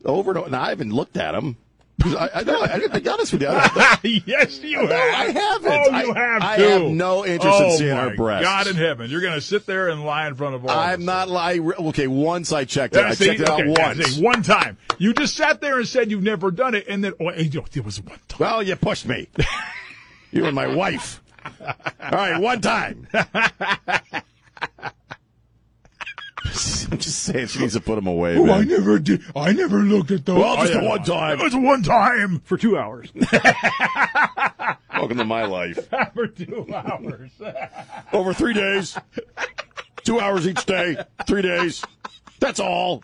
[0.05, 0.47] Over and over.
[0.47, 1.57] And I haven't looked at them.
[2.05, 2.61] I, I know.
[2.63, 3.49] I, I be honest with you.
[3.51, 5.15] I, yes, you No, have.
[5.15, 5.73] I haven't.
[5.73, 6.63] Oh, you I- have I too.
[6.65, 8.45] have no interest in oh, seeing her my breasts.
[8.45, 10.71] God in heaven, you're going to sit there and lie in front of all.
[10.71, 11.73] I'm not lying.
[11.73, 13.01] Okay, once I checked it.
[13.01, 14.07] Yeah, I see, checked it out yeah, once.
[14.07, 14.79] see, one time.
[14.99, 18.01] You just sat there and said you've never done it, and then oh, it was
[18.01, 18.39] one time.
[18.41, 19.29] Well, you pushed me.
[20.33, 21.23] you and my wife.
[21.61, 23.07] All right, one time.
[26.91, 28.37] I'm just saying she needs to put them away.
[28.37, 28.61] Oh, man.
[28.61, 29.23] I never did.
[29.35, 30.39] I never looked at those.
[30.39, 30.89] Well, just Oh, yeah.
[30.89, 31.41] one time.
[31.41, 33.11] It was one time For two hours.
[34.95, 35.89] Welcome to my life.
[36.15, 37.31] for two hours.
[38.13, 38.97] Over three days,
[40.05, 41.83] two hours each day, three days.
[42.41, 43.03] That's all.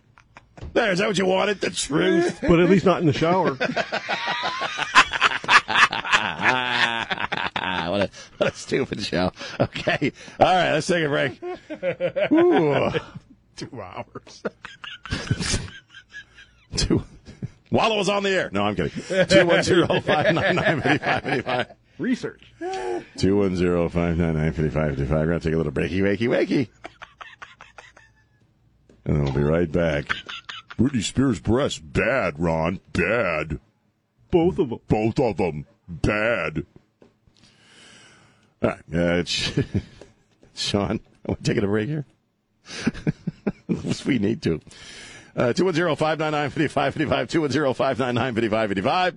[0.75, 1.61] There, is that what you wanted?
[1.61, 2.39] The truth.
[2.43, 3.57] but at least not in the shower.
[7.89, 9.33] what, a, what a stupid show.
[9.61, 10.13] Okay.
[10.41, 11.41] All right, let's take a break.
[12.33, 12.91] Ooh.
[13.59, 14.43] Two hours.
[16.77, 17.03] Two.
[17.71, 18.49] While I was on the air.
[18.53, 18.93] No, I'm kidding.
[18.93, 21.75] 210-599-5555.
[21.99, 22.55] Research.
[22.61, 25.11] 210-599-5555.
[25.11, 26.69] We're going to take a little breaky, wakey, wakey.
[29.05, 30.15] And then we'll be right back.
[30.79, 32.81] Britney Spears' breasts, bad, Ron.
[32.93, 33.59] Bad.
[34.31, 34.81] Both of them.
[34.87, 35.67] Both of them.
[35.89, 36.65] Bad.
[38.63, 38.79] All right.
[38.93, 39.53] Uh, it's
[40.55, 42.07] Sean, are we taking a break here?
[44.07, 44.61] we need to.
[45.37, 47.29] Uh, 210-599-5555,
[47.75, 49.17] 210-599-5555.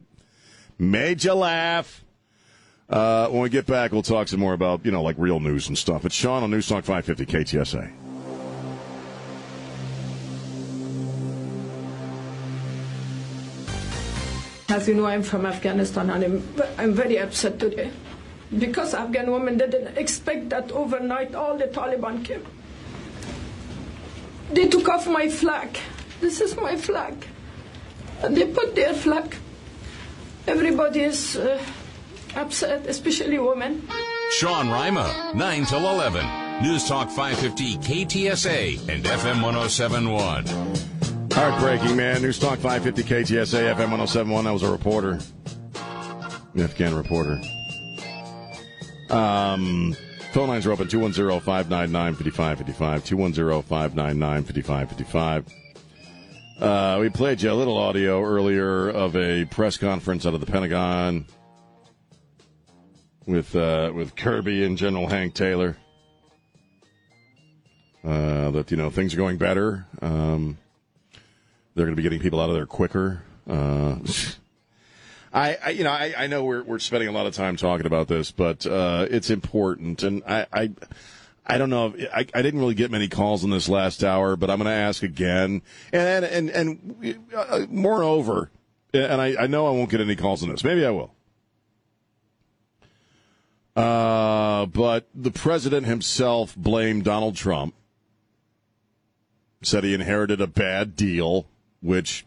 [0.77, 2.03] Made you laugh.
[2.89, 5.67] Uh, when we get back, we'll talk some more about, you know, like real news
[5.67, 6.05] and stuff.
[6.05, 7.91] It's Sean on News Talk 550 KTSA.
[14.69, 16.43] As you know, I'm from Afghanistan and I'm,
[16.77, 17.91] I'm very upset today
[18.57, 22.45] because Afghan women didn't expect that overnight all the Taliban came.
[24.53, 25.77] They took off my flag.
[26.19, 27.25] This is my flag.
[28.21, 29.35] And they put their flag.
[30.45, 31.61] Everybody is uh,
[32.35, 33.87] upset, especially women.
[34.31, 36.25] Sean Rima, 9 till 11.
[36.61, 40.45] News Talk 550 KTSA and FM 1071.
[41.31, 42.21] Heartbreaking, man.
[42.21, 44.43] News Talk 550 KTSA, FM 1071.
[44.45, 45.19] That was a reporter.
[46.53, 47.41] An Afghan reporter.
[49.09, 49.95] Um,
[50.31, 53.05] phone lines are open 210 599 5555.
[53.05, 55.45] 210 599 5555.
[56.59, 60.45] Uh, we played you a little audio earlier of a press conference out of the
[60.45, 61.25] Pentagon
[63.25, 65.75] with uh, with Kirby and General Hank Taylor.
[68.03, 69.85] Uh, that you know things are going better.
[70.01, 70.57] Um,
[71.75, 73.23] they're going to be getting people out of there quicker.
[73.49, 73.97] Uh,
[75.33, 77.85] I, I, you know, I, I know we're we're spending a lot of time talking
[77.85, 80.71] about this, but uh, it's important, and I, I,
[81.45, 81.93] I don't know.
[82.13, 84.71] I, I didn't really get many calls in this last hour, but I'm going to
[84.71, 85.61] ask again,
[85.93, 88.51] and and and uh, moreover,
[88.93, 90.63] and I, I know I won't get any calls on this.
[90.63, 91.13] Maybe I will.
[93.73, 97.73] Uh, but the president himself blamed Donald Trump.
[99.63, 101.45] Said he inherited a bad deal,
[101.81, 102.25] which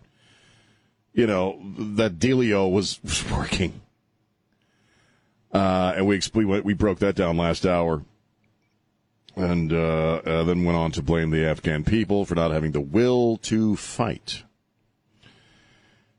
[1.15, 1.61] you know,
[1.97, 3.81] that dealio was, was working.
[5.53, 8.03] Uh, and we, we we broke that down last hour,
[9.37, 12.81] and uh, uh, then went on to blame the Afghan people for not having the
[12.81, 14.43] will to fight.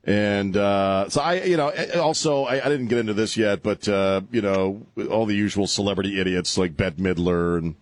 [0.04, 3.86] And uh, so I, you know, also I, I, didn't get into this yet, but
[3.88, 7.74] uh, you know, all the usual celebrity idiots like Bette Midler and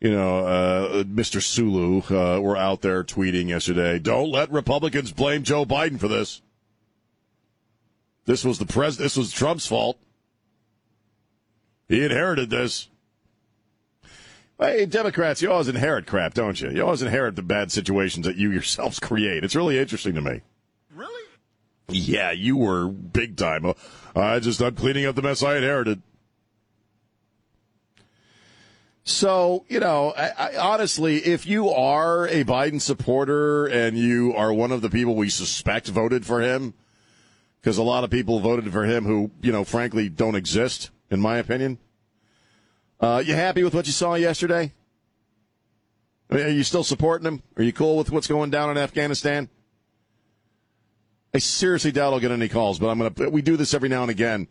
[0.00, 1.42] you know, uh, Mr.
[1.42, 3.98] Sulu uh, were out there tweeting yesterday.
[3.98, 6.40] Don't let Republicans blame Joe Biden for this.
[8.26, 8.96] This was the pres.
[8.96, 9.98] This was Trump's fault.
[11.88, 12.88] He inherited this.
[14.58, 16.70] Hey, Democrats, you always inherit crap, don't you?
[16.70, 19.44] You always inherit the bad situations that you yourselves create.
[19.44, 20.42] It's really interesting to me.
[20.94, 21.24] Really?
[21.88, 23.72] Yeah, you were big time.
[24.14, 26.02] I just I'm cleaning up the mess I inherited.
[29.08, 34.52] So, you know, I, I, honestly, if you are a Biden supporter and you are
[34.52, 36.74] one of the people we suspect voted for him,
[37.58, 41.20] because a lot of people voted for him who, you know, frankly don't exist, in
[41.20, 41.78] my opinion,
[43.00, 44.74] uh, you happy with what you saw yesterday?
[46.28, 47.42] I mean, are you still supporting him?
[47.56, 49.48] Are you cool with what's going down in Afghanistan?
[51.32, 53.30] I seriously doubt I'll get any calls, but I'm gonna.
[53.30, 54.48] We do this every now and again,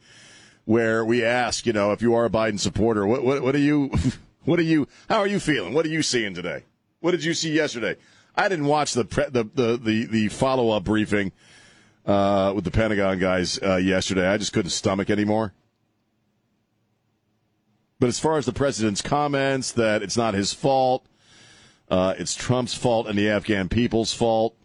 [0.65, 3.59] where we ask, you know, if you are a Biden supporter, what what, what do
[3.59, 3.91] you?
[4.47, 4.87] What are you?
[5.09, 5.73] How are you feeling?
[5.73, 6.63] What are you seeing today?
[7.01, 7.97] What did you see yesterday?
[8.33, 11.33] I didn't watch the pre, the the the, the follow up briefing
[12.05, 14.25] uh, with the Pentagon guys uh, yesterday.
[14.25, 15.53] I just couldn't stomach anymore.
[17.99, 21.05] But as far as the president's comments that it's not his fault,
[21.89, 24.55] uh, it's Trump's fault and the Afghan people's fault.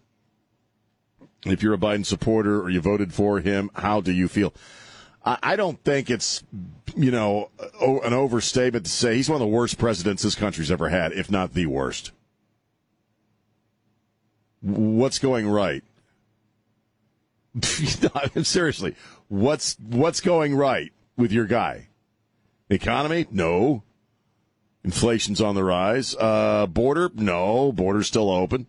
[1.45, 4.55] If you're a Biden supporter or you voted for him, how do you feel?
[5.25, 6.43] I don't think it's,
[6.97, 10.89] you know, an overstatement to say he's one of the worst presidents this country's ever
[10.89, 12.11] had, if not the worst.
[14.61, 15.85] What's going right?
[17.63, 18.97] Seriously,
[19.29, 21.89] what's what's going right with your guy?
[22.69, 23.27] Economy?
[23.31, 23.83] No.
[24.85, 26.17] Inflation's on the rise.
[26.19, 27.11] Uh, border?
[27.15, 27.71] No.
[27.71, 28.67] Border's still open.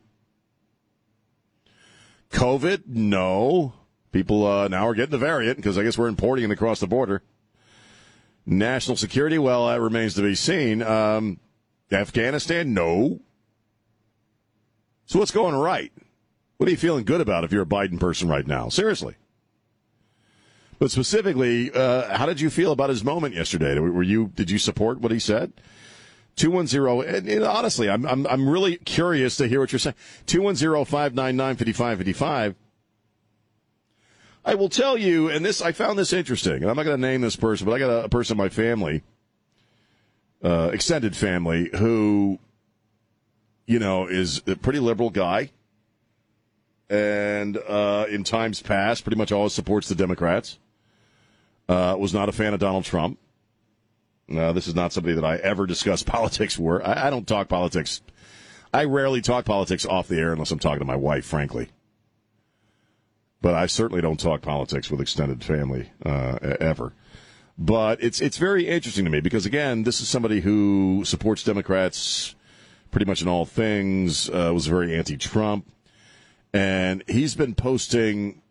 [2.31, 2.83] COVID?
[2.87, 3.73] No.
[4.13, 6.87] People uh, now are getting the variant because I guess we're importing it across the
[6.87, 7.23] border.
[8.45, 10.83] National security, well, that remains to be seen.
[10.83, 11.39] Um,
[11.91, 13.19] Afghanistan, no.
[15.07, 15.91] So what's going right?
[16.57, 18.69] What are you feeling good about if you're a Biden person right now?
[18.69, 19.15] Seriously.
[20.77, 23.79] But specifically, uh, how did you feel about his moment yesterday?
[23.79, 25.53] Were you did you support what he said?
[26.35, 29.95] 210, and, and honestly, I'm, I'm, I'm really curious to hear what you're saying.
[30.25, 32.55] 210 599 5555.
[34.45, 37.01] I will tell you, and this, I found this interesting, and I'm not going to
[37.01, 39.03] name this person, but I got a, a person in my family,
[40.43, 42.39] uh, extended family, who,
[43.65, 45.51] you know, is a pretty liberal guy,
[46.89, 50.59] and uh, in times past, pretty much always supports the Democrats.
[51.69, 53.17] Uh, was not a fan of Donald Trump.
[54.27, 56.81] This is not somebody that I ever discuss politics with.
[56.81, 58.01] I, I don't talk politics.
[58.73, 61.69] I rarely talk politics off the air unless I'm talking to my wife, frankly.
[63.43, 66.93] But I certainly don't talk politics with extended family uh, ever.
[67.57, 72.35] But it's it's very interesting to me because again, this is somebody who supports Democrats
[72.89, 74.29] pretty much in all things.
[74.29, 75.69] Uh, was very anti-Trump,
[76.53, 78.41] and he's been posting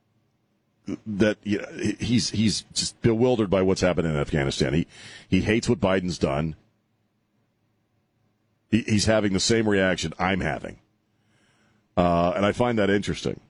[1.06, 4.74] that you know, he's he's just bewildered by what's happened in Afghanistan.
[4.74, 4.86] He
[5.26, 6.54] he hates what Biden's done.
[8.70, 10.80] He, he's having the same reaction I'm having,
[11.96, 13.40] uh, and I find that interesting.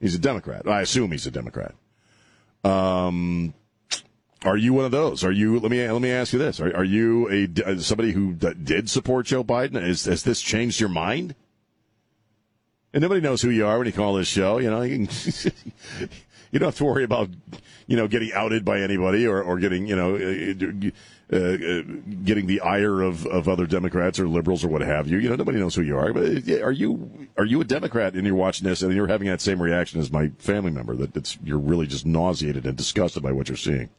[0.00, 0.68] He's a Democrat.
[0.68, 1.74] I assume he's a Democrat.
[2.64, 3.54] Um,
[4.44, 5.24] are you one of those?
[5.24, 5.58] Are you?
[5.58, 8.54] Let me let me ask you this: Are, are you a uh, somebody who d-
[8.62, 9.82] did support Joe Biden?
[9.82, 11.34] Is, has this changed your mind?
[12.92, 14.58] And nobody knows who you are when you call this show.
[14.58, 15.52] You know, you, can,
[16.52, 17.30] you don't have to worry about
[17.86, 20.92] you know getting outed by anybody or, or getting you know
[21.30, 21.82] uh, uh,
[22.24, 25.18] getting the ire of, of other Democrats or liberals or what have you.
[25.18, 26.12] You know, nobody knows who you are.
[26.14, 29.42] But are you are you a Democrat and you're watching this and you're having that
[29.42, 33.32] same reaction as my family member that it's, you're really just nauseated and disgusted by
[33.32, 33.90] what you're seeing?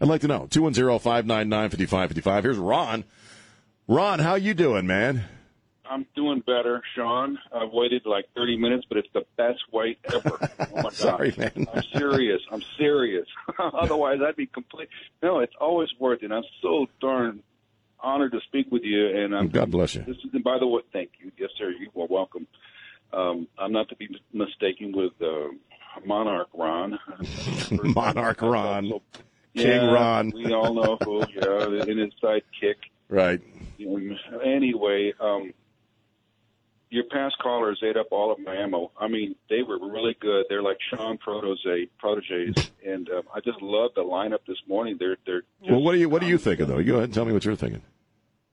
[0.00, 0.46] I'd like to know.
[0.50, 2.42] 210-599-5555.
[2.42, 3.04] Here's Ron.
[3.88, 5.24] Ron, how you doing, man?
[5.92, 7.38] I'm doing better, Sean.
[7.54, 10.38] I've waited like 30 minutes, but it's the best wait ever.
[10.72, 10.92] Oh my god!
[10.94, 11.66] Sorry, man.
[11.74, 12.40] I'm serious.
[12.50, 13.26] I'm serious.
[13.58, 14.88] Otherwise, I'd be complete.
[15.22, 16.32] No, it's always worth it.
[16.32, 17.42] I'm so darn
[18.00, 19.48] honored to speak with you, and I'm.
[19.48, 20.02] God bless you.
[20.02, 21.30] This is, and by the way, thank you.
[21.38, 21.70] Yes, sir.
[21.70, 22.46] You are welcome.
[23.12, 25.48] Um, I'm not to be mistaken with uh,
[26.06, 26.98] Monarch Ron.
[27.70, 28.84] Monarch Ron.
[29.54, 30.32] King Yeah, Ron.
[30.34, 31.18] we all know who.
[31.34, 32.76] Yeah, and his sidekick.
[33.10, 33.42] Right.
[34.42, 35.52] Anyway, um,
[36.92, 38.90] your past callers ate up all of my ammo.
[39.00, 40.44] I mean, they were really good.
[40.50, 42.54] They're like Sean protege, proteges,
[42.86, 44.96] and um, I just love the lineup this morning.
[45.00, 46.78] They're they're Well, what are you what are you thinking though?
[46.78, 47.80] You Go ahead and tell me what you're thinking.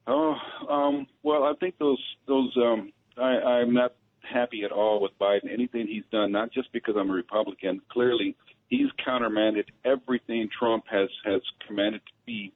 [0.07, 0.35] oh
[0.69, 5.51] um well, I think those those um I I'm not happy at all with Biden.
[5.51, 7.81] Anything he's done, not just because I'm a Republican.
[7.89, 8.37] Clearly,
[8.69, 12.53] he's countermanded everything Trump has has commanded to be,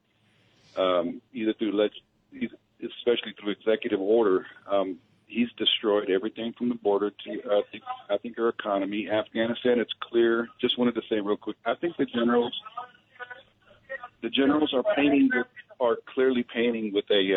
[0.77, 1.91] um, either through leg,
[2.81, 4.45] especially through executive order.
[4.71, 4.99] Um,
[5.33, 7.61] he's destroyed everything from the border to uh,
[8.09, 9.79] I think our economy, Afghanistan.
[9.79, 10.47] It's clear.
[10.61, 11.57] Just wanted to say real quick.
[11.65, 12.53] I think the generals,
[14.21, 15.47] the generals are painting with,
[15.79, 17.35] are clearly painting with a,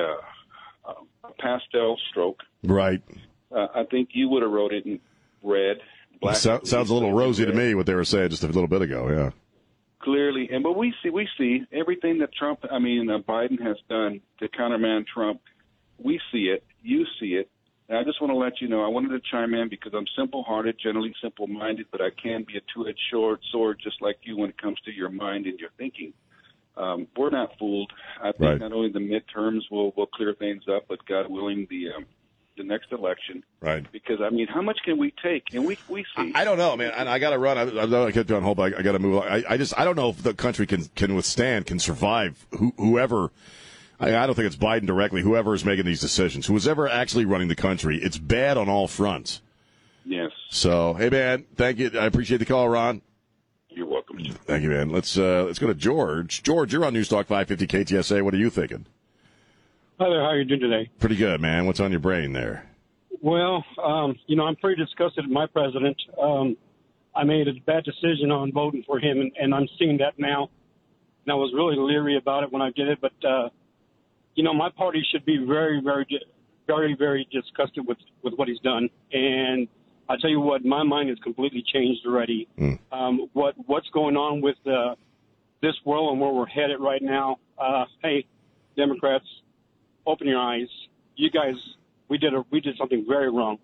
[0.88, 0.92] uh,
[1.24, 2.40] a pastel stroke.
[2.62, 3.03] Right.
[3.51, 5.01] Uh, I think you would have wrote it in
[5.42, 5.78] red.
[6.20, 6.36] Black.
[6.36, 8.82] So, sounds a little rosy to me what they were saying just a little bit
[8.82, 9.09] ago.
[9.11, 9.30] Yeah.
[10.01, 13.76] clearly, and but we see we see everything that Trump, I mean uh, Biden has
[13.88, 15.40] done to countermand Trump.
[15.99, 16.64] We see it.
[16.82, 17.51] You see it.
[17.89, 18.84] And I just want to let you know.
[18.84, 22.61] I wanted to chime in because I'm simple-hearted, generally simple-minded, but I can be a
[22.74, 26.12] two-edged sword, sword just like you when it comes to your mind and your thinking.
[26.76, 27.91] Um, we're not fooled.
[28.20, 28.61] I think Right.
[28.61, 32.05] not only the midterms will will clear things up, but God willing, the um,
[32.59, 33.45] the next election.
[33.61, 33.87] Right.
[33.93, 35.45] Because I mean, how much can we take?
[35.55, 36.32] And we we see.
[36.34, 36.91] I don't know, man.
[36.95, 37.57] And I got to run.
[37.57, 39.22] I, I I kept on hold, but I, I got to move.
[39.22, 39.28] on.
[39.28, 42.45] I, I just I don't know if the country can can withstand, can survive.
[42.59, 43.30] Who, whoever.
[43.99, 45.22] I, I don't think it's Biden directly.
[45.22, 48.88] Whoever is making these decisions, who's ever actually running the country, it's bad on all
[48.88, 49.40] fronts.
[50.05, 50.30] Yes.
[50.51, 51.90] So, hey man, thank you.
[51.99, 53.03] I appreciate the call, Ron.
[53.68, 54.18] You're welcome.
[54.18, 54.88] Thank you, man.
[54.88, 56.42] Let's uh, let's go to George.
[56.42, 58.22] George, you're on News Talk 550 KTSA.
[58.22, 58.86] What are you thinking?
[59.99, 60.20] Hi there.
[60.20, 60.90] How are you doing today?
[60.99, 61.66] Pretty good, man.
[61.66, 62.68] What's on your brain there?
[63.22, 66.01] Well, um, you know, I'm pretty disgusted at my president.
[66.20, 66.57] Um,
[67.14, 70.51] I made a bad decision on voting for him, and, and I'm seeing that now.
[71.24, 73.49] And I was really leery about it when I did it, but uh,
[74.37, 76.07] you know, my party should be very, very,
[76.66, 78.89] very, very disgusted with with what he's done.
[79.12, 79.66] And
[80.09, 82.47] I tell you what, my mind has completely changed already.
[82.93, 84.95] Um, what what's going on with uh,
[85.62, 87.39] this world and where we're headed right now?
[87.59, 88.26] Uh, hey,
[88.76, 89.24] Democrats,
[90.07, 90.68] open your eyes.
[91.16, 91.55] You guys,
[92.09, 93.59] we did a we did something very wrong.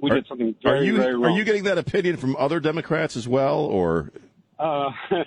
[0.00, 2.58] We Are- did something Are very you very are you getting that opinion from other
[2.60, 4.10] Democrats as well, or
[4.58, 4.90] Uh,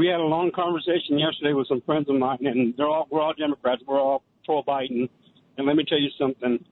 [0.00, 3.20] we had a long conversation yesterday with some friends of mine, and they're all we're
[3.20, 3.82] all Democrats.
[3.86, 5.10] We're all pro Biden.
[5.58, 6.64] And let me tell you something: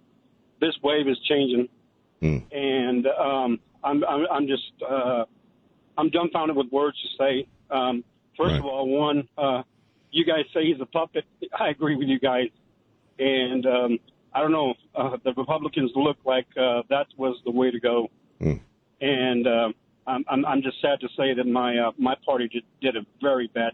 [0.62, 1.68] this wave is changing,
[2.50, 5.24] and um, I'm, I'm I'm just uh,
[5.98, 7.46] I'm dumbfounded with words to say.
[7.70, 8.02] Um,
[8.38, 9.62] first of all, one, uh,
[10.10, 11.24] you guys say he's a puppet.
[11.60, 12.48] I agree with you guys.
[13.18, 13.98] and um,
[14.32, 14.72] I don't know.
[14.94, 18.08] Uh, the Republicans look like uh, that was the way to go,
[18.40, 18.54] Hmm.
[19.02, 19.68] and uh,
[20.08, 23.06] I'm, I'm I'm just sad to say that my uh, my party did, did a
[23.20, 23.72] very bad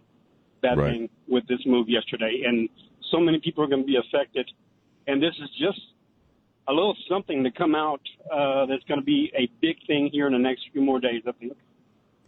[0.62, 0.92] bad Right.
[0.92, 2.68] thing with this move yesterday, and
[3.10, 4.50] so many people are going to be affected,
[5.06, 5.80] and this is just
[6.66, 8.00] a little something to come out
[8.32, 11.22] uh, that's going to be a big thing here in the next few more days.
[11.26, 11.52] I think.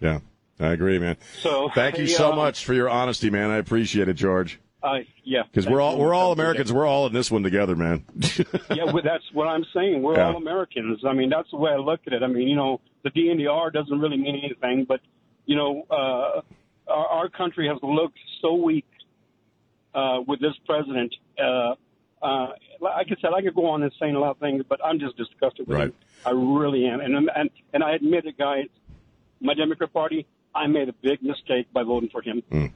[0.01, 0.21] Yeah,
[0.61, 1.17] I agree, man.
[1.43, 3.51] So Thank you so uh, much for your honesty, man.
[3.51, 4.61] I appreciate it, George.
[4.83, 6.33] Uh, yeah, Because we're all we're all.
[6.33, 6.73] Americans.
[6.73, 8.05] We're all in this one together, man.
[8.71, 10.03] yeah, well, that's what I'm saying.
[10.03, 10.29] We're Yeah.
[10.29, 11.01] all Americans.
[11.05, 12.23] I mean, that's the way I look at it.
[12.23, 15.01] I mean, you know, the D and R doesn't really mean anything, but
[15.47, 16.43] you know, uh,
[16.91, 18.85] our, our country has looked so weak
[19.95, 21.15] uh, with this president.
[21.43, 21.75] Uh,
[22.23, 22.49] uh,
[22.81, 24.99] like I said, I could go on and saying a lot of things, but I'm
[25.01, 25.87] just disgusted with Right.
[25.89, 25.95] him.
[26.25, 28.67] I really am, and and and I admit it, guys.
[29.41, 30.27] My Democrat Party,
[30.57, 32.43] I made a big mistake by voting for him.
[32.51, 32.73] Biggest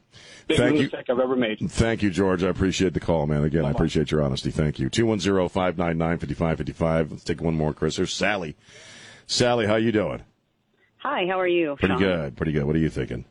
[0.49, 0.55] Hmm.
[0.55, 0.83] Thank you.
[0.83, 1.59] mistake I've ever made.
[1.71, 2.43] Thank you, George.
[2.45, 3.45] I appreciate the call, man.
[3.45, 4.51] Again, I appreciate your honesty.
[4.51, 4.91] Thank you.
[4.91, 7.11] 210-599-5555.
[7.11, 7.97] Let's take one more, Chris.
[7.97, 8.57] There's Sally.
[9.27, 10.23] Sally, how you doing?
[10.99, 11.77] Hi, how are you?
[11.79, 12.03] Pretty Sean?
[12.03, 12.37] good.
[12.37, 12.65] Pretty good.
[12.65, 13.25] What are you thinking?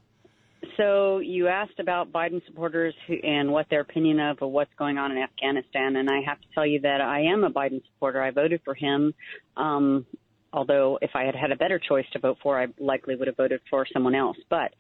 [0.78, 4.98] So you asked about Biden supporters who, and what their opinion of, of what's going
[4.98, 8.22] on in Afghanistan, and I have to tell you that I am a Biden supporter.
[8.22, 9.14] I voted for him.
[9.58, 10.06] Um,
[10.54, 13.38] although if I had had a better choice to vote for, I likely would have
[13.38, 14.38] voted for someone else.
[14.50, 14.74] But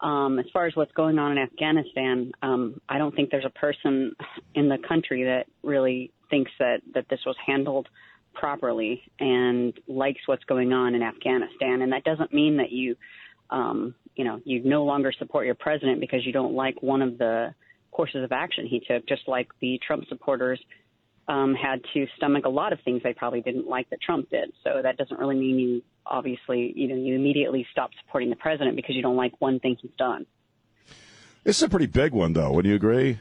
[0.00, 3.58] um, as far as what's going on in Afghanistan, um, I don't think there's a
[3.58, 4.14] person
[4.54, 7.88] in the country that really thinks that that this was handled
[8.34, 11.82] properly and likes what's going on in Afghanistan.
[11.82, 12.96] And that doesn't mean that you,
[13.50, 17.16] um, you know, you no longer support your president because you don't like one of
[17.16, 17.54] the
[17.90, 19.08] courses of action he took.
[19.08, 20.60] Just like the Trump supporters
[21.28, 24.52] um, had to stomach a lot of things they probably didn't like that Trump did.
[24.62, 28.76] So that doesn't really mean you obviously, you know, you immediately stop supporting the president
[28.76, 30.26] because you don't like one thing he's done.
[31.42, 32.52] This is a pretty big one, though.
[32.52, 33.18] Wouldn't you agree?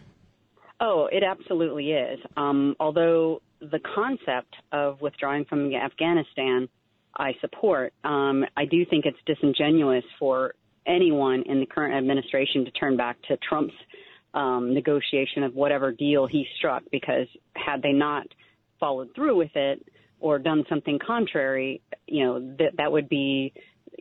[0.80, 2.20] Oh, it absolutely is.
[2.36, 6.68] Um, although the concept of withdrawing from Afghanistan,
[7.18, 7.94] I support.
[8.04, 10.54] Um, I do think it's disingenuous for
[10.86, 13.74] anyone in the current administration to turn back to Trump's
[14.36, 18.28] um, negotiation of whatever deal he struck, because had they not
[18.80, 19.84] followed through with it
[20.20, 23.54] or done something contrary, you know, that that would be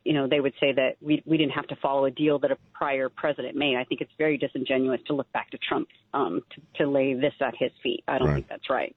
[0.04, 2.50] you know, they would say that we we didn't have to follow a deal that
[2.50, 3.76] a prior president made.
[3.76, 7.32] I think it's very disingenuous to look back to Trump um, to, to lay this
[7.40, 8.02] at his feet.
[8.08, 8.34] I don't Right.
[8.34, 8.94] think that's right.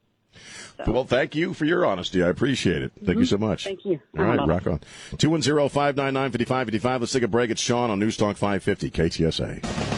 [0.85, 2.21] Well, thank you for your honesty.
[2.23, 2.91] I appreciate it.
[3.03, 3.63] Thank you so much.
[3.63, 3.99] Thank you.
[4.17, 4.81] All right, rock on.
[5.15, 6.99] 210-599-5555.
[6.99, 7.49] Let's take a break.
[7.49, 9.96] It's Sean on News Talk 550 KTSA.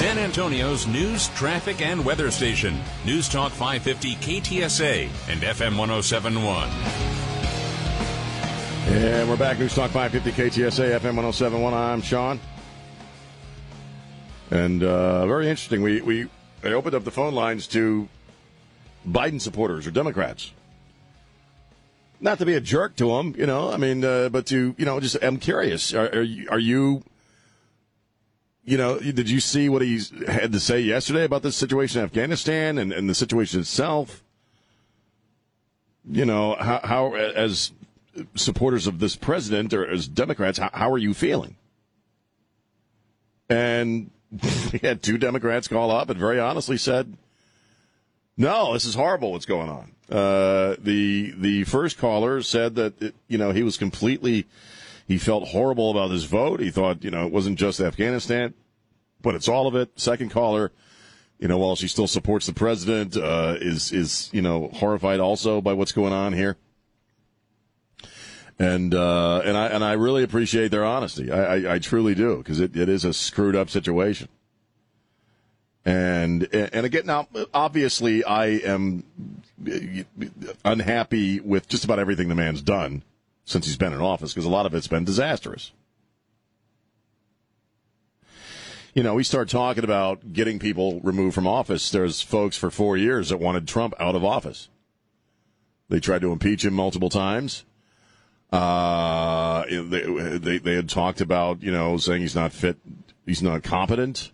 [0.00, 2.80] San Antonio's news, traffic, and weather station.
[3.04, 6.70] News Talk 550 KTSA and FM 1071.
[8.96, 9.58] And we're back.
[9.58, 11.74] News Talk 550 KTSA, FM 1071.
[11.74, 12.40] I'm Sean.
[14.50, 15.82] And uh, very interesting.
[15.82, 16.28] We, we
[16.64, 18.08] opened up the phone lines to
[19.06, 20.50] Biden supporters or Democrats.
[22.22, 24.86] Not to be a jerk to them, you know, I mean, uh, but to, you
[24.86, 25.92] know, just, I'm curious.
[25.92, 27.02] Are, are, you, are you,
[28.64, 32.04] you know, did you see what he had to say yesterday about the situation in
[32.04, 34.22] Afghanistan and, and the situation itself?
[36.10, 37.72] You know, how, how as
[38.34, 41.56] supporters of this president or as Democrats, how, how are you feeling?
[43.48, 44.10] And
[44.72, 47.16] we had two Democrats call up and very honestly said,
[48.36, 49.32] "No, this is horrible.
[49.32, 53.76] What's going on?" Uh, the the first caller said that it, you know he was
[53.76, 54.46] completely
[55.10, 56.60] he felt horrible about his vote.
[56.60, 58.54] He thought you know it wasn't just Afghanistan,
[59.20, 59.90] but it's all of it.
[59.98, 60.70] Second caller,
[61.40, 65.60] you know, while she still supports the president, uh, is is you know horrified also
[65.60, 66.56] by what's going on here
[68.60, 71.32] and uh, and I and I really appreciate their honesty.
[71.32, 74.28] I, I, I truly do because it, it is a screwed up situation.
[75.84, 79.02] And and again, now obviously I am
[80.64, 83.02] unhappy with just about everything the man's done
[83.50, 85.72] since he's been in office because a lot of it's been disastrous.
[88.94, 91.90] You know, we start talking about getting people removed from office.
[91.90, 94.68] There's folks for four years that wanted Trump out of office.
[95.88, 97.64] They tried to impeach him multiple times.
[98.52, 102.78] Uh, they, they they had talked about you know saying he's not fit,
[103.26, 104.32] he's not competent.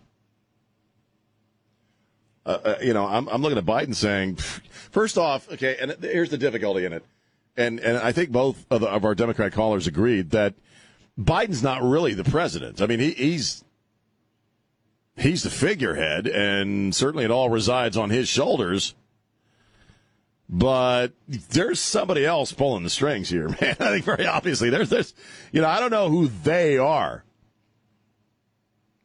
[2.45, 4.35] Uh, uh, you know, I'm I'm looking at Biden saying,
[4.91, 7.03] first off, okay, and here's the difficulty in it,
[7.57, 10.55] and and I think both of, the, of our Democrat callers agreed that
[11.19, 12.81] Biden's not really the president.
[12.81, 13.63] I mean, he, he's
[15.17, 18.95] he's the figurehead, and certainly it all resides on his shoulders.
[20.49, 23.75] But there's somebody else pulling the strings here, man.
[23.79, 25.13] I think very obviously there's this,
[25.51, 27.23] you know, I don't know who they are,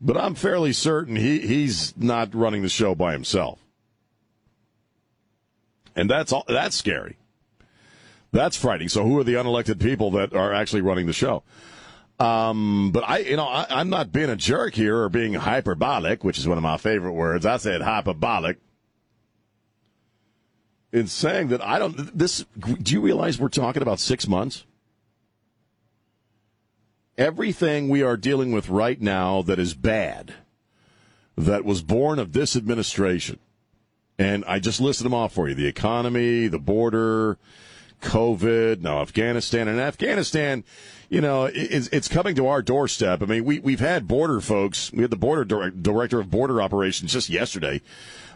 [0.00, 3.60] But I'm fairly certain he, he's not running the show by himself.
[5.96, 7.16] And that's all, that's scary.
[8.32, 8.88] That's frightening.
[8.88, 11.42] So who are the unelected people that are actually running the show?
[12.18, 16.24] Um, but I, you know, I, I'm not being a jerk here or being hyperbolic,
[16.24, 17.44] which is one of my favorite words.
[17.44, 18.58] I said hyperbolic
[20.92, 22.16] in saying that I don't.
[22.16, 22.44] This.
[22.58, 24.64] Do you realize we're talking about six months?
[27.18, 30.34] Everything we are dealing with right now that is bad,
[31.36, 33.38] that was born of this administration,
[34.18, 37.38] and I just listed them off for you: the economy, the border,
[38.02, 40.64] COVID, now Afghanistan, and Afghanistan.
[41.08, 43.22] You know, it's, it's coming to our doorstep.
[43.22, 44.92] I mean, we we've had border folks.
[44.92, 47.80] We had the border direct, director of border operations just yesterday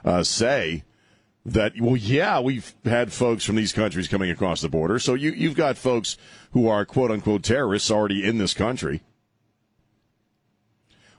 [0.05, 0.85] uh, say
[1.45, 5.31] that well yeah we've had folks from these countries coming across the border so you
[5.31, 6.17] you've got folks
[6.51, 9.01] who are quote unquote terrorists already in this country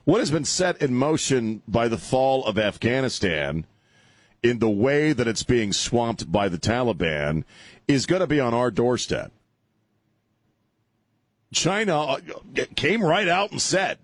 [0.04, 3.66] what has been set in motion by the fall of Afghanistan
[4.42, 7.44] in the way that it's being swamped by the Taliban
[7.86, 9.32] is going to be on our doorstep
[11.52, 12.18] China uh,
[12.76, 13.98] came right out and said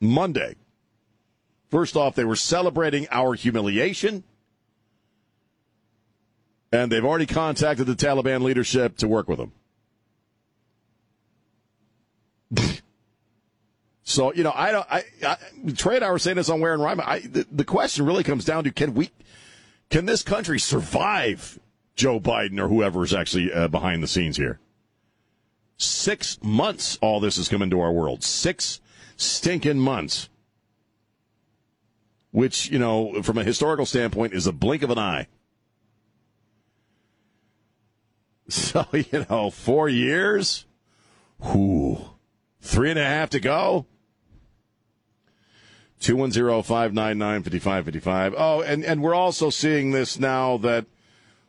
[0.00, 0.54] Monday
[1.70, 4.22] first off they were celebrating our humiliation
[6.74, 9.52] and they've already contacted the Taliban leadership to work with them.
[14.04, 14.86] so you know, I don't.
[14.90, 15.36] I, I
[15.74, 17.02] Trey and I were saying this on Ware and Rima.
[17.04, 19.10] I, the, the question really comes down to can we,
[19.90, 21.58] can this country survive
[21.96, 24.60] Joe Biden or whoever is actually uh, behind the scenes here?
[25.78, 28.22] Six months, all this has come into our world.
[28.22, 28.80] Six
[29.16, 30.28] stinking months.
[32.30, 35.26] Which, you know, from a historical standpoint, is a blink of an eye.
[38.46, 40.66] So, you know, four years?
[41.40, 41.98] Whew.
[42.60, 43.86] Three and a half to go?
[46.04, 48.34] 210-599-5555.
[48.36, 50.84] Oh, and, and we're also seeing this now that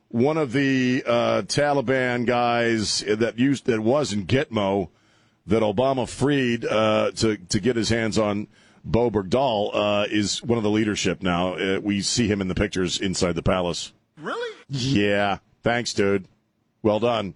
[0.10, 4.88] one of the uh, Taliban guys that used that was in Gitmo
[5.45, 8.47] that Obama freed uh, to to get his hands on
[8.86, 11.56] Bowe Bergdahl uh, is one of the leadership now.
[11.56, 13.91] Uh, we see him in the pictures inside the palace.
[14.18, 14.56] Really?
[14.70, 15.39] Yeah.
[15.64, 16.30] Thanks, dude.
[16.82, 17.34] Well done.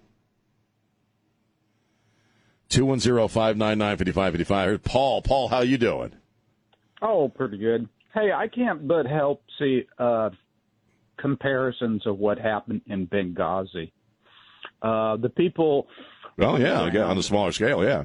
[2.70, 4.64] 210-599-5555.
[4.64, 5.20] Here's Paul.
[5.22, 6.12] Paul, how you doing?
[7.02, 7.88] Oh, pretty good.
[8.14, 10.30] Hey, I can't but help see uh,
[11.16, 13.92] comparisons of what happened in Benghazi.
[14.82, 15.86] Uh, the people.
[16.40, 18.04] Oh yeah, again, on a smaller scale, yeah.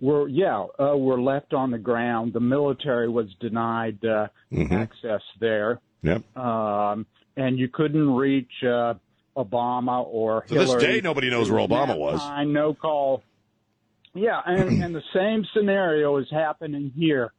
[0.00, 2.32] Were yeah, uh, were left on the ground.
[2.32, 4.72] The military was denied uh, Mhm.
[4.72, 6.36] access there, Yep.
[6.36, 8.94] um, and you couldn't reach uh,
[9.36, 12.20] Obama or To this day, nobody knows where Obama was.
[12.20, 13.22] time, no call.
[14.14, 17.32] Yeah, and, and the same scenario is happening here.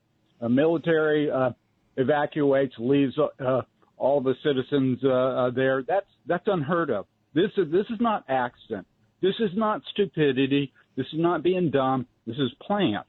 [0.44, 1.52] A military uh,
[1.98, 3.62] evacuates, leaves uh,
[3.98, 5.84] all the citizens uh, uh, there.
[5.88, 7.06] That's that's unheard of.
[7.34, 8.86] This is this is not accident.
[9.22, 10.74] This is not stupidity.
[10.98, 12.06] This is not being dumb.
[12.28, 13.06] This is planned,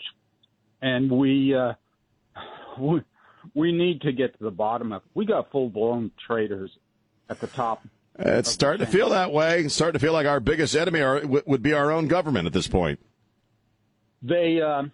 [0.80, 1.72] and we uh,
[2.78, 3.02] we
[3.52, 5.02] we need to get to the bottom of.
[5.02, 5.08] it.
[5.14, 6.70] We got full blown traitors
[7.28, 7.82] at the top.
[8.16, 9.62] It's starting to feel that way.
[9.64, 12.46] It's starting to feel like our biggest enemy are, w- would be our own government
[12.46, 13.00] at this point.
[14.22, 14.92] They um,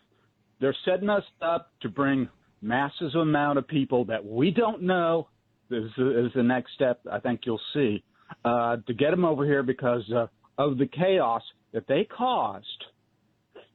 [0.60, 2.28] they're setting us up to bring
[2.62, 5.28] massive amount of people that we don't know.
[5.68, 7.00] This is the next step.
[7.10, 8.02] I think you'll see
[8.44, 10.26] uh, to get them over here because uh,
[10.58, 11.42] of the chaos
[11.72, 12.66] that they caused.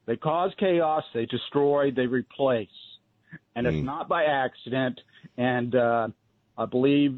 [0.06, 1.04] They cause chaos.
[1.14, 1.90] They destroy.
[1.92, 2.68] They replace,
[3.56, 5.00] and it's not by accident.
[5.38, 6.10] And uh,
[6.58, 7.18] I believe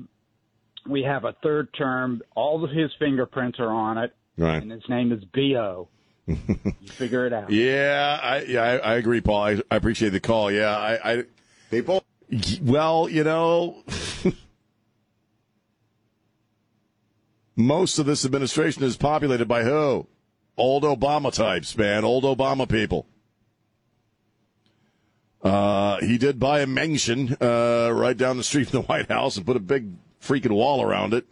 [0.88, 2.22] we have a third term.
[2.36, 4.61] All of his fingerprints are on it, Right.
[4.61, 5.89] and his name is Bo.
[6.28, 6.38] You
[6.86, 7.49] figure it out.
[7.49, 9.43] Yeah, I yeah, I, I agree, Paul.
[9.43, 10.51] I, I appreciate the call.
[10.51, 11.23] Yeah, I, I
[11.71, 12.03] people.
[12.61, 13.84] Well, you know,
[17.55, 20.07] most of this administration is populated by who?
[20.57, 22.03] Old Obama types, man.
[22.03, 23.07] Old Obama people.
[25.41, 29.38] Uh, he did buy a mansion uh, right down the street from the White House
[29.38, 31.25] and put a big freaking wall around it.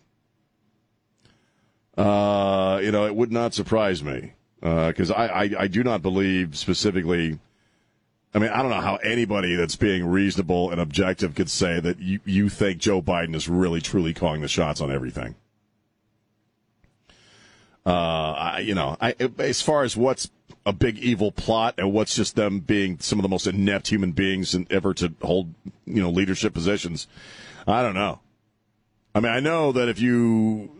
[1.97, 6.57] Uh, you know, it would not surprise me because I, I, I do not believe
[6.57, 7.39] specifically.
[8.33, 11.99] I mean, I don't know how anybody that's being reasonable and objective could say that
[11.99, 15.35] you, you think Joe Biden is really truly calling the shots on everything.
[17.85, 20.31] Uh, I, you know, I, as far as what's
[20.65, 24.11] a big evil plot and what's just them being some of the most inept human
[24.11, 25.53] beings in, ever to hold,
[25.85, 27.07] you know, leadership positions,
[27.67, 28.19] I don't know.
[29.13, 30.71] I mean, I know that if you,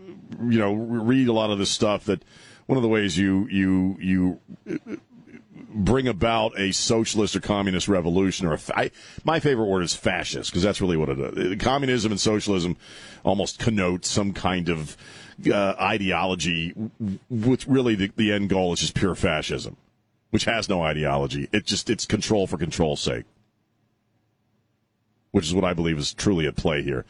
[0.42, 2.24] you know, read a lot of this stuff, that
[2.66, 4.40] one of the ways you you you
[5.76, 8.92] bring about a socialist or communist revolution or a fa- I,
[9.24, 11.62] my favorite word is fascist because that's really what it is.
[11.62, 12.78] Communism and socialism
[13.24, 14.96] almost connote some kind of
[15.52, 16.74] uh, ideology,
[17.30, 19.76] which really the, the end goal is just pure fascism,
[20.30, 21.50] which has no ideology.
[21.52, 23.26] It just it's control for control's sake,
[25.32, 27.06] which is what I believe is truly at play here.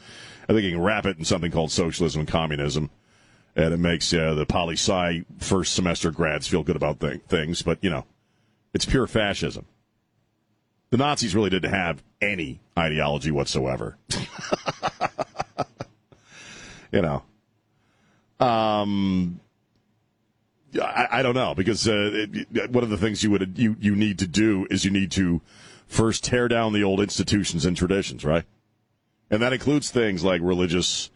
[0.50, 2.90] I think you can wrap it in something called socialism and communism
[3.56, 7.62] and it makes uh, the poli sci first semester grads feel good about th- things.
[7.62, 8.06] But you know,
[8.74, 9.66] it's pure fascism.
[10.90, 13.98] The Nazis really didn't have any ideology whatsoever.
[16.92, 17.24] you know,
[18.40, 19.40] um,
[20.82, 23.96] I, I don't know because uh, it, one of the things you would you you
[23.96, 25.42] need to do is you need to
[25.88, 28.44] first tear down the old institutions and traditions, right?
[29.30, 31.10] And that includes things like religious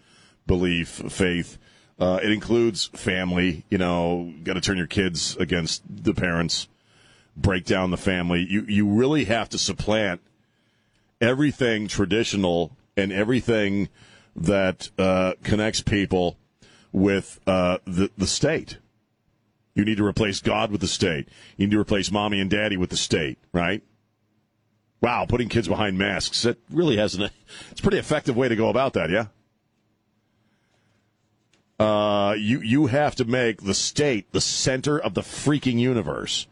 [0.48, 1.58] belief, faith.
[2.00, 3.66] Uh, it includes family.
[3.70, 6.68] You know, got to turn your kids against the parents,
[7.36, 8.46] break down the family.
[8.50, 10.22] You you really have to supplant
[11.20, 13.90] everything traditional and everything
[14.36, 16.38] that uh, connects people
[16.92, 18.78] with uh, the the state.
[19.76, 21.30] You need to replace God with the state.
[21.58, 23.82] You need to replace mommy and daddy with the state, right?
[25.02, 26.42] Wow, putting kids behind masks.
[26.44, 27.30] That really has an
[27.72, 29.28] it's a pretty effective way to go about that, yeah?
[31.80, 36.48] Uh, you you have to make the state the center of the freaking universe.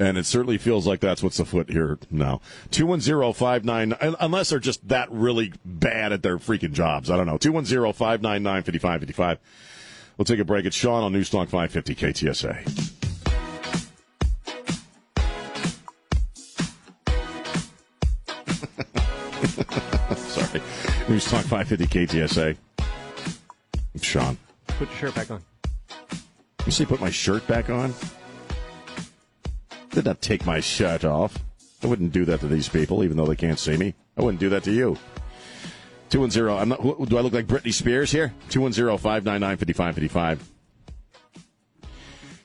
[0.00, 2.40] And it certainly feels like that's what's afoot here now.
[2.70, 7.10] 210 unless they're just that really bad at their freaking jobs.
[7.10, 7.38] I don't know.
[7.38, 9.38] 210 599 5555.
[10.16, 10.66] We'll take a break.
[10.66, 12.97] It's Sean on Newstalk 550 KTSA.
[21.08, 21.18] Sorry.
[21.18, 22.56] Newstalk 550 KTSA.
[22.78, 24.38] I'm Sean.
[24.66, 25.42] Put your shirt back on.
[26.66, 27.94] You say put my shirt back on?
[29.90, 31.38] Did not take my shirt off.
[31.82, 33.94] I wouldn't do that to these people, even though they can't see me.
[34.16, 34.98] I wouldn't do that to you.
[36.10, 36.48] 210.
[36.58, 38.34] I'm not, who- do I look like Britney Spears here?
[38.50, 40.48] 210 599 5555.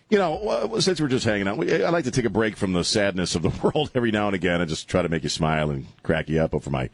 [0.09, 2.55] You know, uh, since we're just hanging out, we- I like to take a break
[2.55, 5.23] from the sadness of the world every now and again and just try to make
[5.23, 6.89] you smile and crack you up over my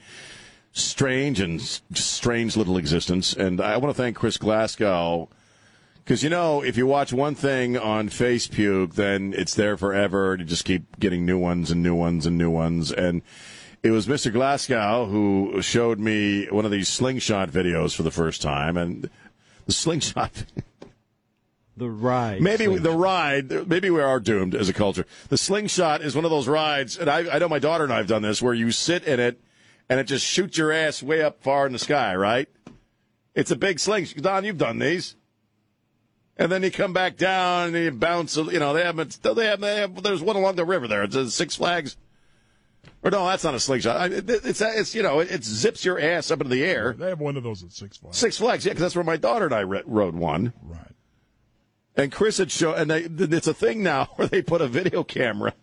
[0.72, 3.34] strange and strange little existence.
[3.34, 5.30] And I want to thank Chris Glasgow
[6.04, 10.34] because you know, if you watch one thing on Face Puke, then it's there forever.
[10.34, 12.92] and You just keep getting new ones and new ones and new ones.
[12.92, 13.22] And
[13.84, 14.34] it was Mr.
[14.34, 19.10] Glasgow who showed me one of these slingshot videos for the first time, and
[19.66, 20.46] the slingshot.
[21.78, 22.42] The ride.
[22.42, 23.70] Maybe the ride.
[23.70, 25.06] Maybe we are doomed as a culture.
[25.30, 27.98] The slingshot is one of those rides, and I, I know my daughter and I
[27.98, 29.40] have done this, where you sit in it,
[29.90, 32.16] and it just shoots your ass way up far in the sky.
[32.16, 32.48] Right?
[33.36, 34.06] It's a big sling.
[34.18, 35.16] Don, you've done these.
[36.38, 38.38] And then you come back down and you bounce.
[38.38, 38.96] You know they have.
[38.96, 39.60] They have.
[39.60, 41.04] They have there's one along the river there.
[41.04, 41.98] It's a Six Flags.
[43.04, 44.12] Or no, that's not a slingshot.
[44.12, 46.94] It's it's you know it, zips your ass up into the air.
[46.98, 48.18] They have one of those at Six Flags.
[48.18, 50.54] Six Flags, yeah, because that's where my daughter and I re- rode one.
[50.62, 50.96] Right.
[51.96, 55.04] And Chris had shown, and they, it's a thing now where they put a video
[55.04, 55.54] camera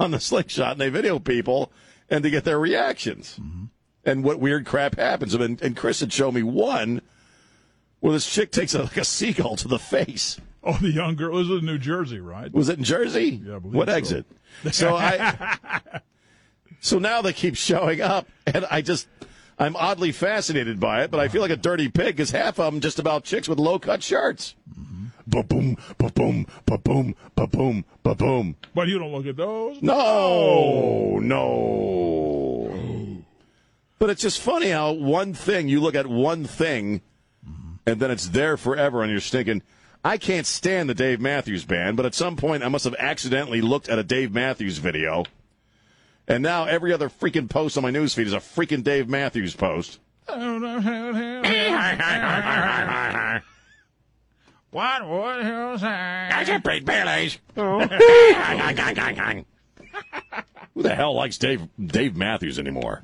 [0.00, 1.72] on the slingshot and they video people
[2.10, 3.64] and to get their reactions mm-hmm.
[4.04, 5.34] and what weird crap happens.
[5.34, 7.02] And, and Chris had shown me one
[8.00, 10.40] where this chick takes a, like a seagull to the face.
[10.62, 12.52] Oh, the young girl was in New Jersey, right?
[12.52, 13.40] Was it in Jersey?
[13.44, 13.94] Yeah, I believe what so.
[13.94, 14.26] exit?
[14.72, 16.00] So I.
[16.80, 19.06] so now they keep showing up, and I just.
[19.60, 22.72] I'm oddly fascinated by it, but I feel like a dirty pig because half of
[22.72, 24.54] them just about chicks with low cut shirts.
[24.70, 24.87] Mm-hmm.
[25.28, 28.56] Ba boom, ba boom, ba boom, ba boom, ba boom.
[28.74, 29.82] But you don't look at those.
[29.82, 33.22] No, no.
[33.98, 37.02] But it's just funny how one thing, you look at one thing,
[37.84, 39.62] and then it's there forever, and you're thinking,
[40.02, 43.60] I can't stand the Dave Matthews Band, but at some point I must have accidentally
[43.60, 45.24] looked at a Dave Matthews video,
[46.26, 49.98] and now every other freaking post on my newsfeed is a freaking Dave Matthews post.
[54.78, 55.88] What would you say?
[55.88, 57.36] I just paid Bailey's.
[57.56, 57.80] Who
[60.76, 63.02] the hell likes Dave Dave Matthews anymore?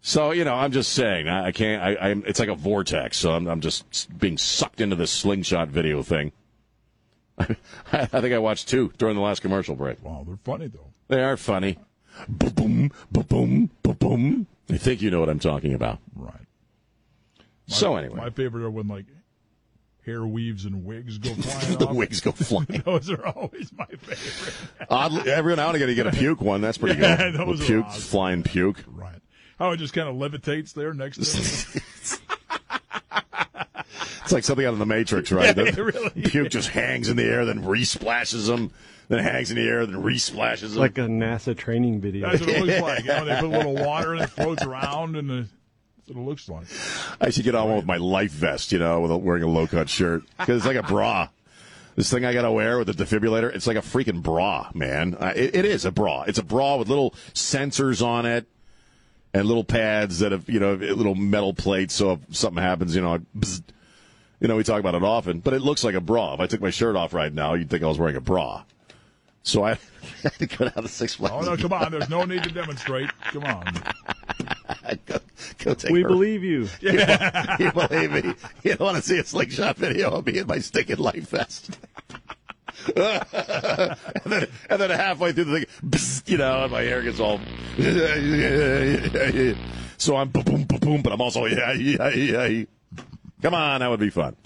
[0.00, 1.82] So you know, I'm just saying, I, I can't.
[1.82, 2.24] I, I'm.
[2.26, 3.18] It's like a vortex.
[3.18, 6.32] So I'm, I'm just being sucked into this slingshot video thing.
[7.92, 10.02] I, think I watched two during the last commercial break.
[10.02, 10.86] Wow, they're funny though.
[11.08, 11.76] They are funny.
[12.30, 14.46] Ba-boom, ba-boom, ba-boom.
[14.70, 15.98] I think you know what I'm talking about.
[16.16, 16.46] Right.
[17.66, 19.04] So anyway, my favorite are when like
[20.06, 21.78] hair weaves and wigs go flying.
[21.78, 21.94] the off.
[21.94, 22.82] wigs go flying.
[22.84, 24.54] those are always my favorite.
[24.90, 26.60] Oddly, every now and again you get a puke one.
[26.60, 27.34] That's pretty Yeah, good.
[27.34, 28.00] those A are puke, awesome.
[28.02, 28.84] flying puke.
[28.86, 29.20] Right.
[29.58, 31.82] How it just kind of levitates there next to him.
[34.22, 35.56] It's like something out of the Matrix, right?
[35.56, 38.70] Yeah, The really puke just hangs in the air, then resplashes them,
[39.08, 40.80] then hangs in the air, then resplashes them.
[40.80, 42.28] like a NASA training video.
[42.30, 43.00] That's what it looks like.
[43.04, 45.48] You know, they put a little water and it floats around, and that's
[46.10, 46.66] what it looks like.
[47.20, 49.48] I should get on one with my life vest, you know, with a, wearing a
[49.48, 51.28] low cut shirt because it's like a bra.
[51.96, 55.14] This thing I got to wear with the defibrillator, it's like a freaking bra, man.
[55.18, 56.22] Uh, it, it is a bra.
[56.22, 58.46] It's a bra with little sensors on it
[59.34, 61.94] and little pads that have, you know, little metal plates.
[61.94, 63.62] So if something happens, you know, I- bzz.
[64.40, 66.34] you know, we talk about it often, but it looks like a bra.
[66.34, 68.62] If I took my shirt off right now, you'd think I was wearing a bra.
[69.42, 69.78] So I
[70.22, 71.46] had to go down to Six Flags.
[71.46, 71.90] Oh no, come on!
[71.92, 73.10] There's no need to demonstrate.
[73.32, 73.64] Come on.
[75.58, 76.68] Go take we a- believe you.
[76.80, 76.92] You,
[77.58, 78.34] you believe me?
[78.62, 81.78] You don't want to see a slingshot video of me in my stinking life vest.
[82.96, 87.20] and, then, and then halfway through the thing, bzz, you know, and my hair gets
[87.20, 87.38] all.
[89.98, 92.64] so I'm boom, boom, boom, boom, but I'm also yeah, yeah, yeah.
[93.42, 94.36] Come on, that would be fun.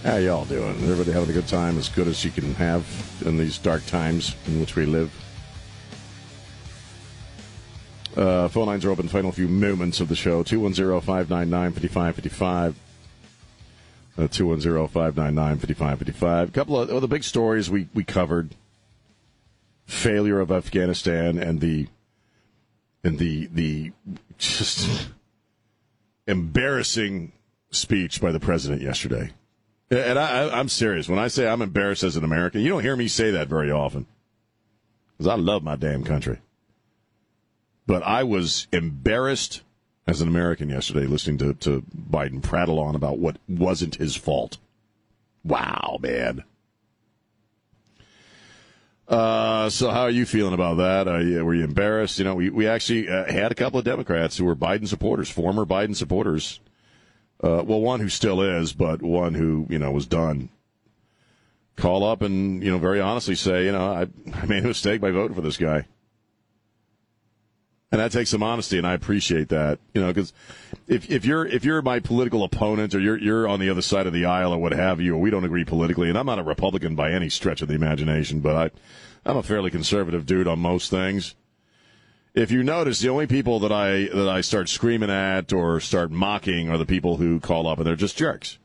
[0.03, 0.83] how y'all doing?
[0.83, 2.85] Everybody having a good time, as good as you can have
[3.25, 5.13] in these dark times in which we live.
[8.17, 9.07] Uh, phone lines are open.
[9.07, 10.43] Final few moments of the show.
[10.43, 12.75] 210-599-5555.
[14.19, 16.49] Uh, 210-599-5555.
[16.49, 18.57] A couple of, of the big stories we, we covered.
[19.87, 21.87] Failure of Afghanistan and the
[23.05, 23.93] and the the
[24.37, 25.09] just
[26.27, 27.33] embarrassing
[27.71, 29.31] speech by the president yesterday.
[29.91, 31.09] And I, I, I'm serious.
[31.09, 33.71] When I say I'm embarrassed as an American, you don't hear me say that very
[33.71, 34.05] often.
[35.17, 36.39] Because I love my damn country.
[37.87, 39.63] But I was embarrassed
[40.09, 44.57] as an American yesterday listening to, to Biden prattle on about what wasn't his fault.
[45.45, 46.45] Wow, man.
[49.07, 51.07] Uh, so how are you feeling about that?
[51.07, 52.19] Were you embarrassed?
[52.19, 55.29] You know, we, we actually uh, had a couple of Democrats who were Biden supporters,
[55.29, 56.59] former Biden supporters.
[57.45, 60.49] Uh, well, one who still is, but one who, you know, was done.
[61.77, 65.03] Call up and, you know, very honestly say, you know, I, I made a mistake
[65.03, 65.87] by voting for this guy.
[67.91, 69.79] And that takes some honesty, and I appreciate that.
[69.95, 70.35] You know, because
[70.87, 74.07] if if you're if you're my political opponent or you're you're on the other side
[74.07, 76.39] of the aisle or what have you, or we don't agree politically, and I'm not
[76.39, 78.71] a Republican by any stretch of the imagination, but I
[79.29, 81.35] I'm a fairly conservative dude on most things.
[82.35, 86.11] If you notice, the only people that I that I start screaming at or start
[86.11, 88.59] mocking are the people who call up and they're just jerks.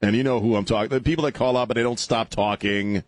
[0.00, 0.88] And you know who I'm talking.
[0.88, 3.04] The people that call up and they don't stop talking.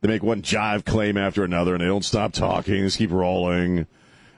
[0.00, 2.74] They make one jive claim after another, and they don't stop talking.
[2.74, 3.86] They Just keep rolling,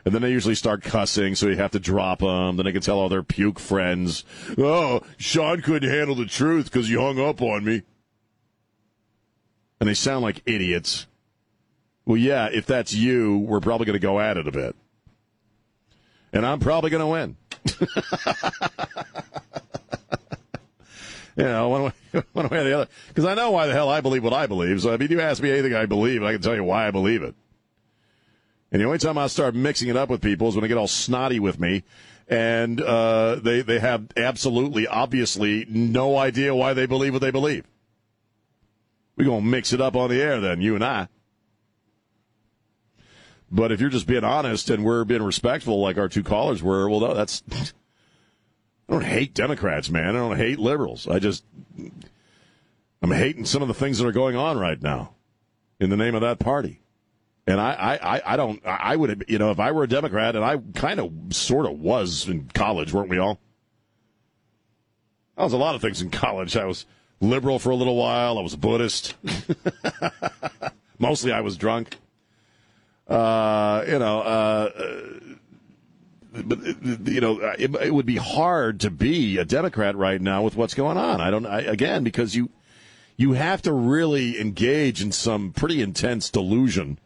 [0.05, 2.57] and then they usually start cussing, so you have to drop them.
[2.57, 4.25] Then they can tell all their puke friends,
[4.59, 7.83] "Oh, Sean couldn't handle the truth because he hung up on me,"
[9.81, 11.07] and they sound like idiots.
[12.05, 14.75] Well, yeah, if that's you, we're probably going to go at it a bit,
[16.33, 17.37] and I'm probably going to win.
[21.37, 21.93] you know, one way,
[22.33, 22.89] one way or the other.
[23.09, 24.83] Because I know why the hell I believe what I believe.
[24.83, 26.91] So, I mean, you ask me anything I believe, I can tell you why I
[26.91, 27.35] believe it.
[28.71, 30.79] And the only time I start mixing it up with people is when they get
[30.79, 31.85] all snotty with me
[32.29, 37.67] and uh, they, they have absolutely, obviously, no idea why they believe what they believe.
[39.17, 41.09] We're going to mix it up on the air then, you and I.
[43.51, 46.89] But if you're just being honest and we're being respectful, like our two callers were,
[46.89, 47.43] well, no, that's.
[48.89, 50.09] I don't hate Democrats, man.
[50.17, 51.09] I don't hate liberals.
[51.09, 51.45] I just.
[53.01, 55.15] I'm hating some of the things that are going on right now
[55.81, 56.81] in the name of that party.
[57.47, 60.45] And I, I, I- don't, I would, you know, if I were a Democrat, and
[60.45, 63.41] I kind of sort of was in college, weren't we all?
[65.37, 66.57] I was a lot of things in college.
[66.57, 66.87] I was
[67.21, 68.39] liberal for a little while.
[68.39, 69.15] I was a Buddhist.
[71.01, 71.97] Mostly I was drunk.
[73.09, 75.03] Uh, you know, uh, uh,
[76.33, 76.73] but uh,
[77.05, 80.75] you know, it, it would be hard to be a Democrat right now with what's
[80.75, 81.21] going on.
[81.21, 82.51] I don't, I, again, because you
[83.17, 86.99] you have to really engage in some pretty intense delusion,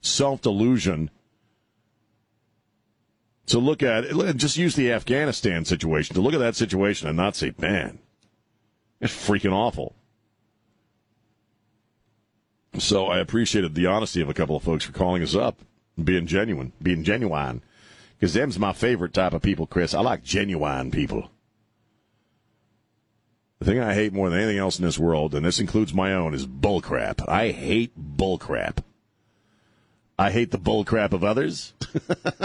[0.00, 1.10] self delusion.
[3.46, 4.04] To look at,
[4.36, 6.14] just use the Afghanistan situation.
[6.14, 7.98] To look at that situation and not say, "Man,
[9.00, 9.94] it's freaking awful."
[12.78, 15.58] So I appreciated the honesty of a couple of folks for calling us up,
[16.02, 17.62] being genuine, being genuine,
[18.22, 19.94] because them's my favorite type of people, Chris.
[19.94, 21.28] I like genuine people.
[23.58, 26.14] The thing I hate more than anything else in this world, and this includes my
[26.14, 27.28] own, is bullcrap.
[27.28, 28.76] I hate bullcrap.
[30.16, 31.72] I hate the bullcrap of others.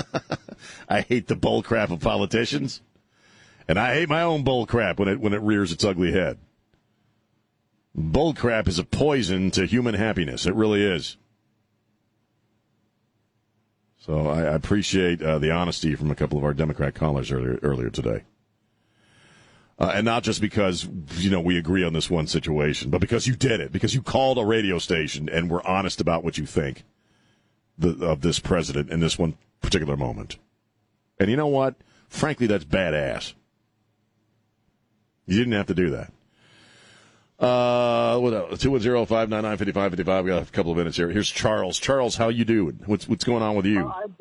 [0.89, 2.81] I hate the bullcrap of politicians,
[3.67, 6.39] and I hate my own bullcrap when it when it rears its ugly head.
[7.95, 10.47] Bullcrap is a poison to human happiness.
[10.47, 11.17] It really is.
[14.07, 17.59] So I, I appreciate uh, the honesty from a couple of our Democrat callers earlier
[17.61, 18.23] earlier today.
[19.77, 20.87] Uh, and not just because
[21.17, 24.01] you know we agree on this one situation, but because you did it, because you
[24.01, 26.83] called a radio station and were honest about what you think
[27.77, 30.37] the, of this president in this one particular moment.
[31.19, 31.75] And you know what?
[32.07, 33.33] Frankly, that's badass.
[35.25, 36.13] You didn't have to do that.
[37.39, 38.59] Uh, what else?
[38.59, 40.25] Two one zero five nine nine fifty five fifty five.
[40.25, 41.09] We got a couple of minutes here.
[41.09, 41.77] Here's Charles.
[41.77, 42.79] Charles, how you doing?
[42.85, 43.85] What's what's going on with you?
[43.87, 44.15] I'm,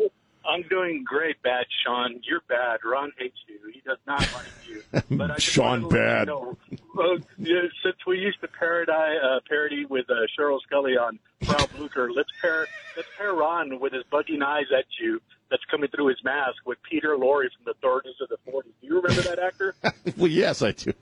[0.47, 2.21] I'm doing great, bad Sean.
[2.29, 2.81] You're bad.
[2.85, 3.73] Ron hates you.
[3.73, 4.83] He does not like you.
[5.17, 6.29] But I Sean wanted to let bad.
[6.29, 11.19] you know, uh, since we used to parody, uh, parody with uh, Cheryl Scully on
[11.43, 15.89] Frau Blucher, let's pair let's pair Ron with his bugging eyes at you that's coming
[15.89, 18.65] through his mask with Peter Lorre from the 30s or the 40s.
[18.81, 19.75] Do you remember that actor?
[20.17, 20.93] well, yes, I do.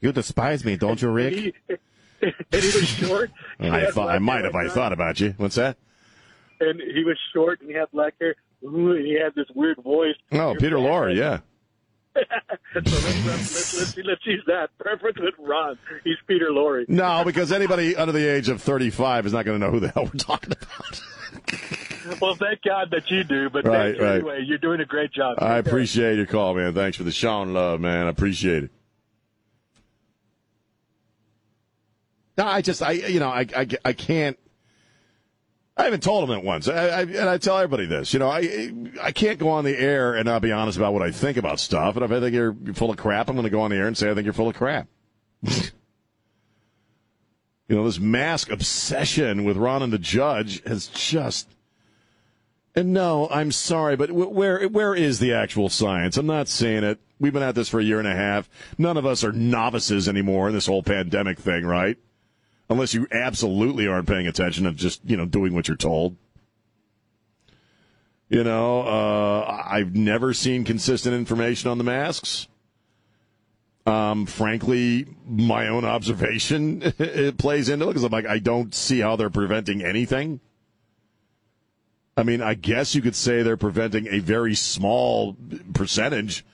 [0.00, 1.54] You despise me, don't you, Rick?
[2.22, 3.30] And he was short.
[3.60, 4.54] He I thought I might have.
[4.54, 5.34] I thought about you.
[5.36, 5.76] What's that?
[6.60, 8.34] and he was short and he had black hair.
[8.64, 10.14] Ooh, and he had this weird voice.
[10.32, 11.14] Oh, Peter Lorre.
[11.14, 11.40] Yeah.
[12.16, 12.22] so
[12.74, 15.78] let's, let's, let's, let's, use that preference with Ron.
[16.02, 16.88] He's Peter Lorre.
[16.88, 19.88] No, because anybody under the age of thirty-five is not going to know who the
[19.90, 21.02] hell we're talking about.
[22.20, 23.50] Well, thank God that you do.
[23.50, 24.14] But Right, you right.
[24.14, 24.44] anyway.
[24.46, 25.36] You're doing a great job.
[25.42, 26.72] I appreciate your call, man.
[26.72, 28.06] Thanks for the Sean love, man.
[28.06, 28.70] I appreciate it.
[32.38, 34.38] I just, I, you know, I, I, I can't.
[35.78, 38.14] I haven't told him it once, I, I, and I tell everybody this.
[38.14, 38.72] You know, I,
[39.02, 41.60] I can't go on the air and not be honest about what I think about
[41.60, 41.96] stuff.
[41.96, 43.86] And if I think you're full of crap, I'm going to go on the air
[43.86, 44.88] and say I think you're full of crap.
[45.42, 45.70] you
[47.68, 51.48] know, this mask obsession with Ron and the judge has just.
[52.74, 56.16] And no, I'm sorry, but where where is the actual science?
[56.16, 57.00] I'm not saying it.
[57.18, 58.50] We've been at this for a year and a half.
[58.76, 61.96] None of us are novices anymore in this whole pandemic thing, right?
[62.68, 66.16] Unless you absolutely aren't paying attention and just you know doing what you're told.
[68.28, 72.48] You know, uh, I've never seen consistent information on the masks.
[73.86, 78.98] Um, frankly, my own observation it plays into it because I'm like, I don't see
[78.98, 80.40] how they're preventing anything.
[82.16, 85.36] I mean, I guess you could say they're preventing a very small
[85.72, 86.44] percentage,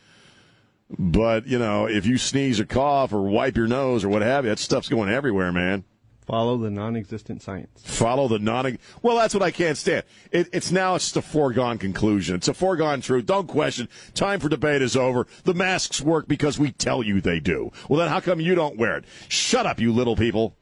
[0.99, 4.45] but you know, if you sneeze or cough or wipe your nose or what have
[4.45, 5.85] you, that stuff's going everywhere, man.
[6.27, 7.83] Follow the non-existent science.
[7.85, 8.79] Follow the non.
[9.03, 10.05] Well, that's what I can't stand.
[10.31, 12.37] It, it's now it's just a foregone conclusion.
[12.37, 13.27] It's a foregone truth.
[13.27, 13.89] Don't question.
[14.15, 15.27] Time for debate is over.
[15.43, 17.73] The masks work because we tell you they do.
[17.89, 19.05] Well, then how come you don't wear it?
[19.29, 20.57] Shut up, you little people.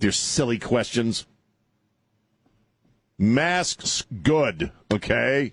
[0.00, 1.26] Your silly questions.
[3.18, 5.52] Masks good, okay?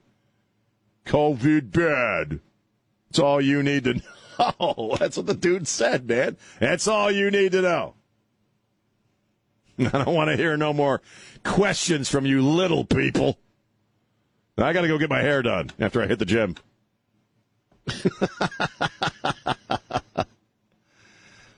[1.06, 2.40] COVID bad.
[3.10, 3.96] That's all you need to
[4.40, 4.96] know.
[4.98, 6.38] That's what the dude said, man.
[6.60, 7.96] That's all you need to know.
[9.94, 11.02] I don't want to hear no more
[11.44, 13.40] questions from you little people.
[14.58, 16.56] I got to go get my hair done after I hit the gym.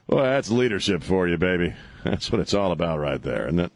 [0.08, 1.74] well, that's leadership for you, baby.
[2.04, 3.72] That's what it's all about right there, isn't it?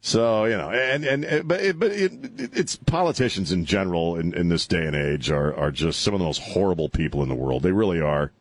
[0.00, 2.12] So you know, and and but it, but it,
[2.56, 6.18] it's politicians in general in, in this day and age are are just some of
[6.18, 7.62] the most horrible people in the world.
[7.62, 8.32] They really are.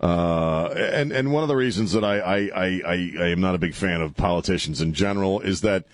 [0.00, 2.82] Uh, and and one of the reasons that I, I, I,
[3.18, 5.84] I, am not a big fan of politicians in general is that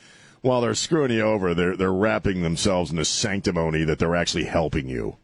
[0.43, 4.45] while they're screwing you over, they're they're wrapping themselves in the sanctimony that they're actually
[4.45, 5.17] helping you.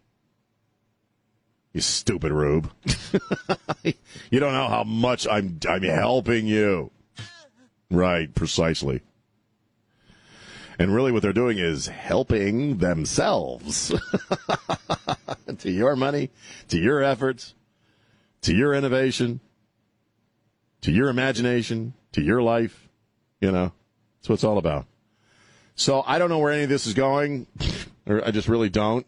[1.72, 2.72] You stupid rube.
[3.84, 6.90] you don't know how much I'm I'm helping you.
[7.88, 9.02] Right, precisely.
[10.76, 13.94] And really what they're doing is helping themselves.
[15.58, 16.30] to your money,
[16.68, 17.54] to your efforts,
[18.42, 19.40] to your innovation,
[20.82, 22.88] to your imagination, to your life.
[23.40, 23.72] You know,
[24.18, 24.86] that's what it's all about.
[25.74, 27.46] So I don't know where any of this is going,
[28.06, 29.06] or I just really don't.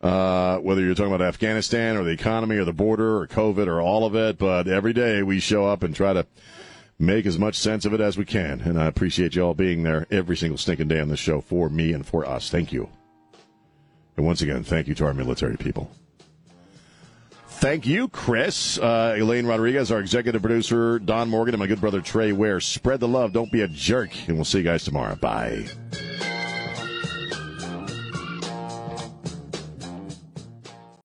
[0.00, 3.80] Uh, whether you're talking about Afghanistan or the economy or the border or COVID or
[3.80, 6.26] all of it, but every day we show up and try to
[6.98, 8.60] make as much sense of it as we can.
[8.60, 11.68] And I appreciate you all being there every single stinking day on the show for
[11.68, 12.50] me and for us.
[12.50, 12.88] Thank you.
[14.16, 15.90] And once again, thank you to our military people.
[17.58, 18.78] Thank you, Chris.
[18.78, 22.60] Uh, Elaine Rodriguez, our executive producer, Don Morgan, and my good brother Trey Ware.
[22.60, 23.32] Spread the love.
[23.32, 24.10] Don't be a jerk.
[24.28, 25.16] And we'll see you guys tomorrow.
[25.16, 25.66] Bye.